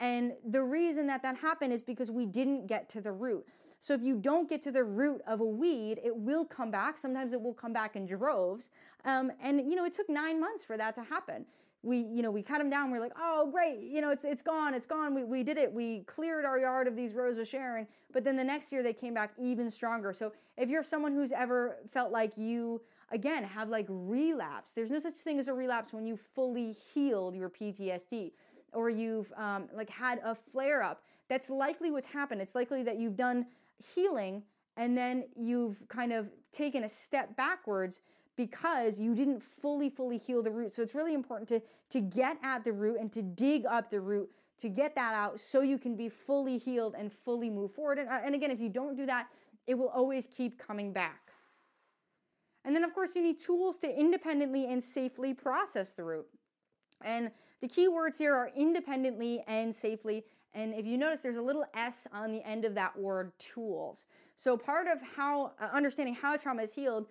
[0.00, 3.46] And the reason that that happened is because we didn't get to the root.
[3.80, 6.96] So if you don't get to the root of a weed, it will come back.
[6.96, 8.70] Sometimes it will come back in droves.
[9.04, 11.44] Um, and you know, it took nine months for that to happen.
[11.84, 12.90] We, you know, we cut them down.
[12.90, 15.14] We're like, oh, great, you know, it's it's gone, it's gone.
[15.14, 15.72] We, we did it.
[15.72, 17.86] We cleared our yard of these roses of Sharon.
[18.12, 20.12] But then the next year they came back even stronger.
[20.12, 22.80] So if you're someone who's ever felt like you
[23.10, 27.36] again have like relapse, there's no such thing as a relapse when you fully healed
[27.36, 28.32] your PTSD
[28.72, 32.40] or you've um, like had a flare up, that's likely what's happened.
[32.40, 33.46] It's likely that you've done
[33.94, 34.42] healing
[34.76, 38.02] and then you've kind of taken a step backwards
[38.36, 41.60] because you didn't fully fully heal the root so it's really important to
[41.90, 45.38] to get at the root and to dig up the root to get that out
[45.38, 48.60] so you can be fully healed and fully move forward and, uh, and again if
[48.60, 49.28] you don't do that
[49.66, 51.32] it will always keep coming back
[52.64, 56.26] and then of course you need tools to independently and safely process the root
[57.02, 57.30] and
[57.60, 60.24] the key words here are independently and safely.
[60.52, 64.06] And if you notice, there's a little S on the end of that word tools.
[64.36, 67.06] So part of how uh, understanding how trauma is healed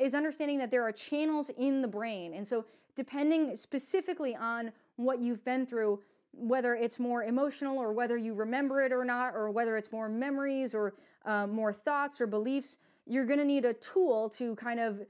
[0.00, 2.34] is understanding that there are channels in the brain.
[2.34, 6.00] And so depending specifically on what you've been through,
[6.32, 10.08] whether it's more emotional or whether you remember it or not, or whether it's more
[10.08, 10.94] memories or
[11.24, 15.00] uh, more thoughts or beliefs, you're going to need a tool to kind of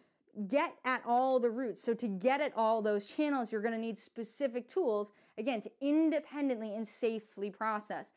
[0.49, 1.82] get at all the roots.
[1.82, 5.70] So to get at all those channels, you're going to need specific tools, again, to
[5.80, 8.12] independently and safely process.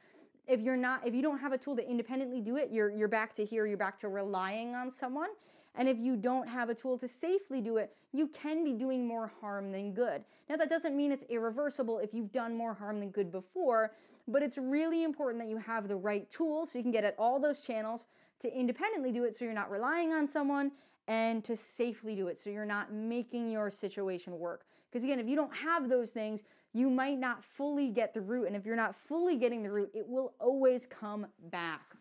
[0.47, 3.07] If you're not, if you don't have a tool to independently do it, you're, you're
[3.07, 5.30] back to here, you're back to relying on someone.
[5.76, 9.07] And if you don't have a tool to safely do it, you can be doing
[9.07, 10.24] more harm than good.
[10.49, 13.93] Now, that doesn't mean it's irreversible if you've done more harm than good before,
[14.28, 17.15] but it's really important that you have the right tools so you can get at
[17.17, 18.07] all those channels
[18.41, 20.72] to independently do it so you're not relying on someone
[21.07, 24.65] and to safely do it so you're not making your situation work.
[24.89, 26.43] Because again, if you don't have those things,
[26.74, 28.47] you might not fully get the root.
[28.47, 31.95] And if you're not fully getting the root, it will always come back.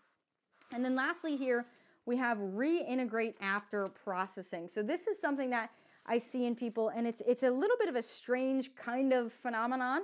[0.75, 1.67] And then lastly, here
[2.11, 4.67] we have reintegrate after processing.
[4.67, 5.71] So this is something that
[6.07, 9.33] I see in people, and it's it's a little bit of a strange kind of
[9.33, 10.01] phenomenon.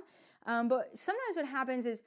[0.47, 2.05] Um, but sometimes what happens is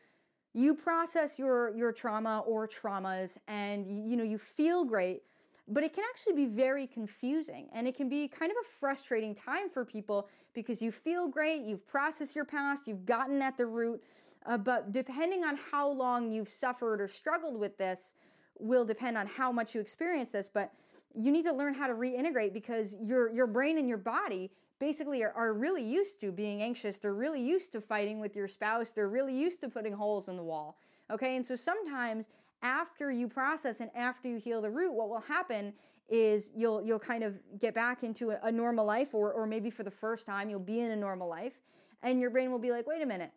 [0.53, 5.23] you process your your trauma or traumas, and you know you feel great,
[5.67, 9.35] but it can actually be very confusing and it can be kind of a frustrating
[9.35, 13.65] time for people because you feel great, you've processed your past, you've gotten at the
[13.65, 14.01] root,
[14.45, 18.13] uh, but depending on how long you've suffered or struggled with this,
[18.59, 20.49] will depend on how much you experience this.
[20.49, 20.71] But
[21.15, 25.23] you need to learn how to reintegrate because your your brain and your body basically
[25.23, 26.99] are, are really used to being anxious.
[26.99, 28.91] They're really used to fighting with your spouse.
[28.91, 30.77] They're really used to putting holes in the wall.
[31.11, 32.29] Okay, and so sometimes
[32.61, 35.73] after you process and after you heal the root, what will happen
[36.09, 39.69] is you'll you'll kind of get back into a, a normal life, or or maybe
[39.69, 41.59] for the first time you'll be in a normal life,
[42.03, 43.31] and your brain will be like, wait a minute,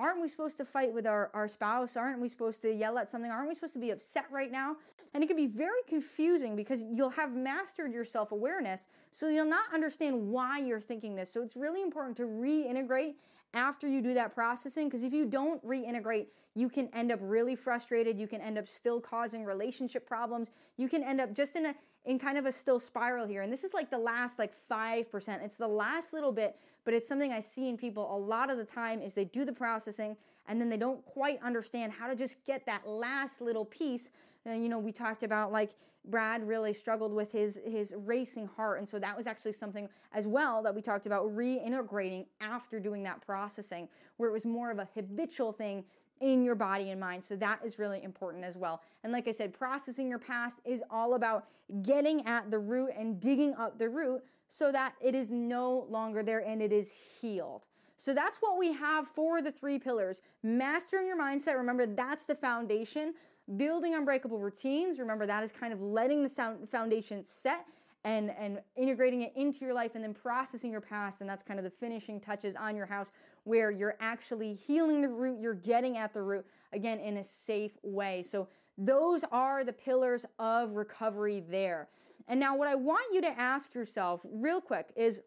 [0.00, 1.96] aren't we supposed to fight with our, our spouse?
[1.96, 3.30] Aren't we supposed to yell at something?
[3.30, 4.76] Aren't we supposed to be upset right now?
[5.12, 9.44] And it can be very confusing because you'll have mastered your self awareness, so you'll
[9.44, 11.30] not understand why you're thinking this.
[11.30, 13.14] So it's really important to reintegrate
[13.52, 17.56] after you do that processing because if you don't reintegrate you can end up really
[17.56, 21.66] frustrated you can end up still causing relationship problems you can end up just in
[21.66, 21.74] a
[22.06, 23.42] in kind of a still spiral here.
[23.42, 27.06] And this is like the last like 5% it's the last little bit but it's
[27.06, 30.16] something i see in people a lot of the time is they do the processing
[30.50, 34.10] and then they don't quite understand how to just get that last little piece.
[34.44, 35.70] And you know we talked about like
[36.06, 38.78] Brad really struggled with his his racing heart.
[38.78, 43.02] And so that was actually something as well that we talked about reintegrating after doing
[43.04, 45.84] that processing where it was more of a habitual thing
[46.20, 47.24] in your body and mind.
[47.24, 48.82] So that is really important as well.
[49.02, 51.46] And like I said, processing your past is all about
[51.82, 56.22] getting at the root and digging up the root so that it is no longer
[56.22, 57.68] there and it is healed.
[57.96, 60.22] So that's what we have for the three pillars.
[60.42, 63.14] Mastering your mindset, remember that's the foundation.
[63.56, 67.66] Building unbreakable routines, remember that is kind of letting the foundation set
[68.04, 71.58] and and integrating it into your life and then processing your past and that's kind
[71.58, 73.12] of the finishing touches on your house
[73.44, 77.72] where you're actually healing the root you're getting at the root again in a safe
[77.82, 78.22] way.
[78.22, 78.48] So
[78.78, 81.88] those are the pillars of recovery there.
[82.28, 85.20] And now what i want you to ask yourself real quick is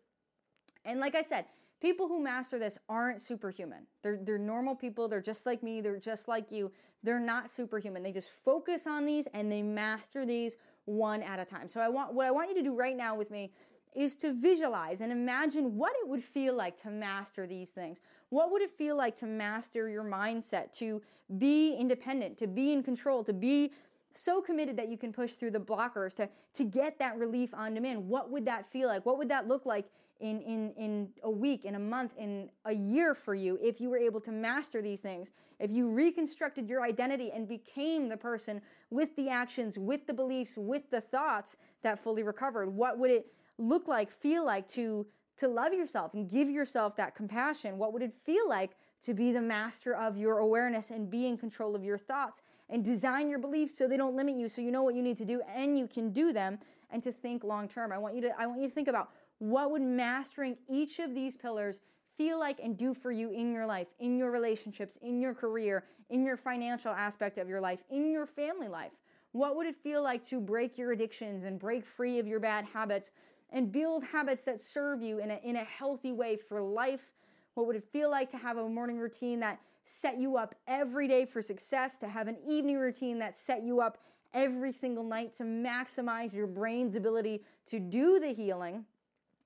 [0.85, 1.45] and like i said
[1.83, 3.85] people who master this aren't superhuman.
[4.01, 5.09] They're, they're normal people.
[5.09, 5.81] They're just like me.
[5.81, 6.71] They're just like you.
[7.03, 8.01] They're not superhuman.
[8.01, 10.55] They just focus on these and they master these
[10.85, 11.67] one at a time.
[11.67, 13.51] So I want what I want you to do right now with me
[13.95, 18.01] is to visualize and imagine what it would feel like to master these things.
[18.29, 21.01] What would it feel like to master your mindset, to
[21.37, 23.71] be independent, to be in control, to be
[24.15, 27.73] so committed that you can push through the blockers to to get that relief on
[27.73, 28.07] demand.
[28.07, 29.05] What would that feel like?
[29.05, 29.85] What would that look like
[30.23, 33.89] in in in a week, in a month, in a year for you if you
[33.89, 35.33] were able to master these things?
[35.59, 40.53] If you reconstructed your identity and became the person with the actions, with the beliefs,
[40.57, 45.05] with the thoughts that fully recovered, what would it look like, feel like to
[45.37, 47.77] to love yourself and give yourself that compassion?
[47.77, 51.37] What would it feel like to be the master of your awareness and be in
[51.37, 54.71] control of your thoughts and design your beliefs so they don't limit you so you
[54.71, 56.57] know what you need to do and you can do them
[56.93, 57.91] and to think long term.
[57.91, 59.09] I want you to I want you to think about
[59.43, 61.81] what would mastering each of these pillars
[62.17, 65.83] feel like and do for you in your life, in your relationships, in your career,
[66.09, 68.93] in your financial aspect of your life, in your family life.
[69.33, 72.63] What would it feel like to break your addictions and break free of your bad
[72.63, 73.11] habits
[73.49, 77.11] and build habits that serve you in a, in a healthy way for life?
[77.55, 81.09] What would it feel like to have a morning routine that set you up every
[81.09, 83.97] day for success, to have an evening routine that set you up
[84.33, 88.85] every single night to maximize your brain's ability to do the healing?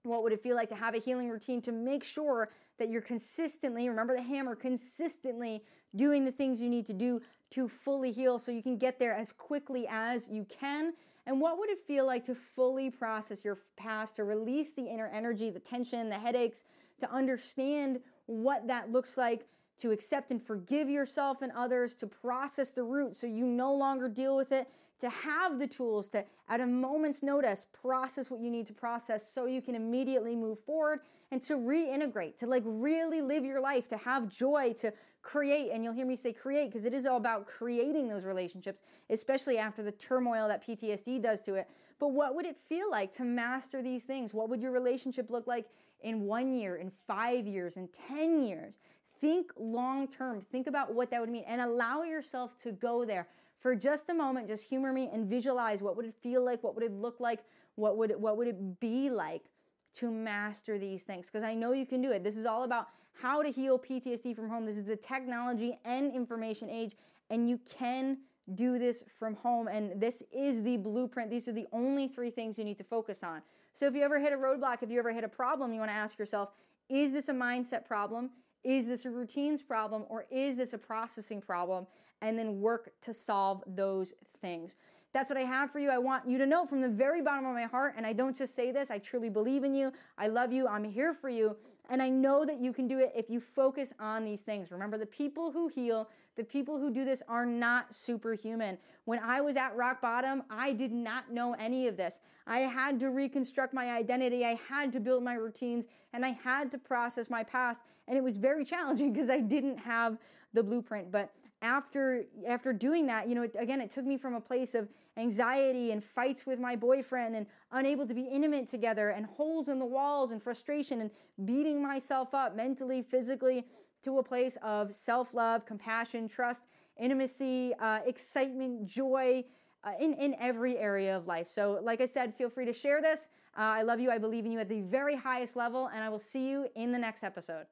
[0.07, 2.49] What would it feel like to have a healing routine to make sure
[2.79, 5.63] that you're consistently, remember the hammer, consistently
[5.95, 9.15] doing the things you need to do to fully heal so you can get there
[9.15, 10.93] as quickly as you can?
[11.25, 15.07] And what would it feel like to fully process your past, to release the inner
[15.07, 16.63] energy, the tension, the headaches,
[16.99, 19.45] to understand what that looks like,
[19.79, 24.07] to accept and forgive yourself and others, to process the root so you no longer
[24.07, 24.67] deal with it,
[24.99, 29.31] to have the tools to, at a moment's notice, process what you need to process
[29.31, 33.87] so you can immediately move forward and to reintegrate, to like really live your life,
[33.89, 34.91] to have joy, to
[35.21, 35.71] create.
[35.71, 39.57] And you'll hear me say create because it is all about creating those relationships, especially
[39.57, 41.67] after the turmoil that PTSD does to it.
[41.99, 44.33] But what would it feel like to master these things?
[44.33, 45.67] What would your relationship look like
[46.01, 48.79] in one year, in five years, in 10 years?
[49.19, 50.45] Think long term.
[50.51, 53.27] Think about what that would mean and allow yourself to go there
[53.59, 54.47] for just a moment.
[54.47, 56.63] Just humor me and visualize what would it feel like?
[56.63, 57.43] What would it look like?
[57.75, 59.49] What would it, what would it be like
[59.95, 61.29] to master these things?
[61.29, 62.23] Because I know you can do it.
[62.23, 64.65] This is all about how to heal PTSD from home.
[64.65, 66.95] This is the technology and information age,
[67.29, 68.17] and you can
[68.55, 69.67] do this from home.
[69.67, 71.29] And this is the blueprint.
[71.29, 73.41] These are the only three things you need to focus on.
[73.73, 75.91] So if you ever hit a roadblock, if you ever hit a problem, you want
[75.91, 76.51] to ask yourself,
[76.89, 78.29] is this a mindset problem?
[78.63, 81.85] Is this a routines problem or is this a processing problem?
[82.21, 84.75] And then work to solve those things.
[85.13, 85.89] That's what I have for you.
[85.89, 88.35] I want you to know from the very bottom of my heart, and I don't
[88.35, 89.91] just say this, I truly believe in you.
[90.17, 90.67] I love you.
[90.67, 91.55] I'm here for you.
[91.89, 94.71] And I know that you can do it if you focus on these things.
[94.71, 98.77] Remember, the people who heal, the people who do this are not superhuman.
[99.05, 102.19] When I was at rock bottom, I did not know any of this.
[102.45, 106.69] I had to reconstruct my identity, I had to build my routines, and I had
[106.71, 107.83] to process my past.
[108.07, 110.17] And it was very challenging because I didn't have
[110.53, 111.11] the blueprint.
[111.11, 111.31] But
[111.61, 114.87] after after doing that you know again it took me from a place of
[115.17, 119.79] anxiety and fights with my boyfriend and unable to be intimate together and holes in
[119.79, 121.09] the walls and frustration and
[121.45, 123.65] beating myself up mentally physically
[124.03, 126.63] to a place of self-love compassion trust
[126.97, 129.43] intimacy uh, excitement joy
[129.83, 131.47] uh, in, in every area of life.
[131.47, 133.29] So like i said feel free to share this.
[133.57, 134.11] Uh, i love you.
[134.11, 136.91] I believe in you at the very highest level and i will see you in
[136.91, 137.67] the next episode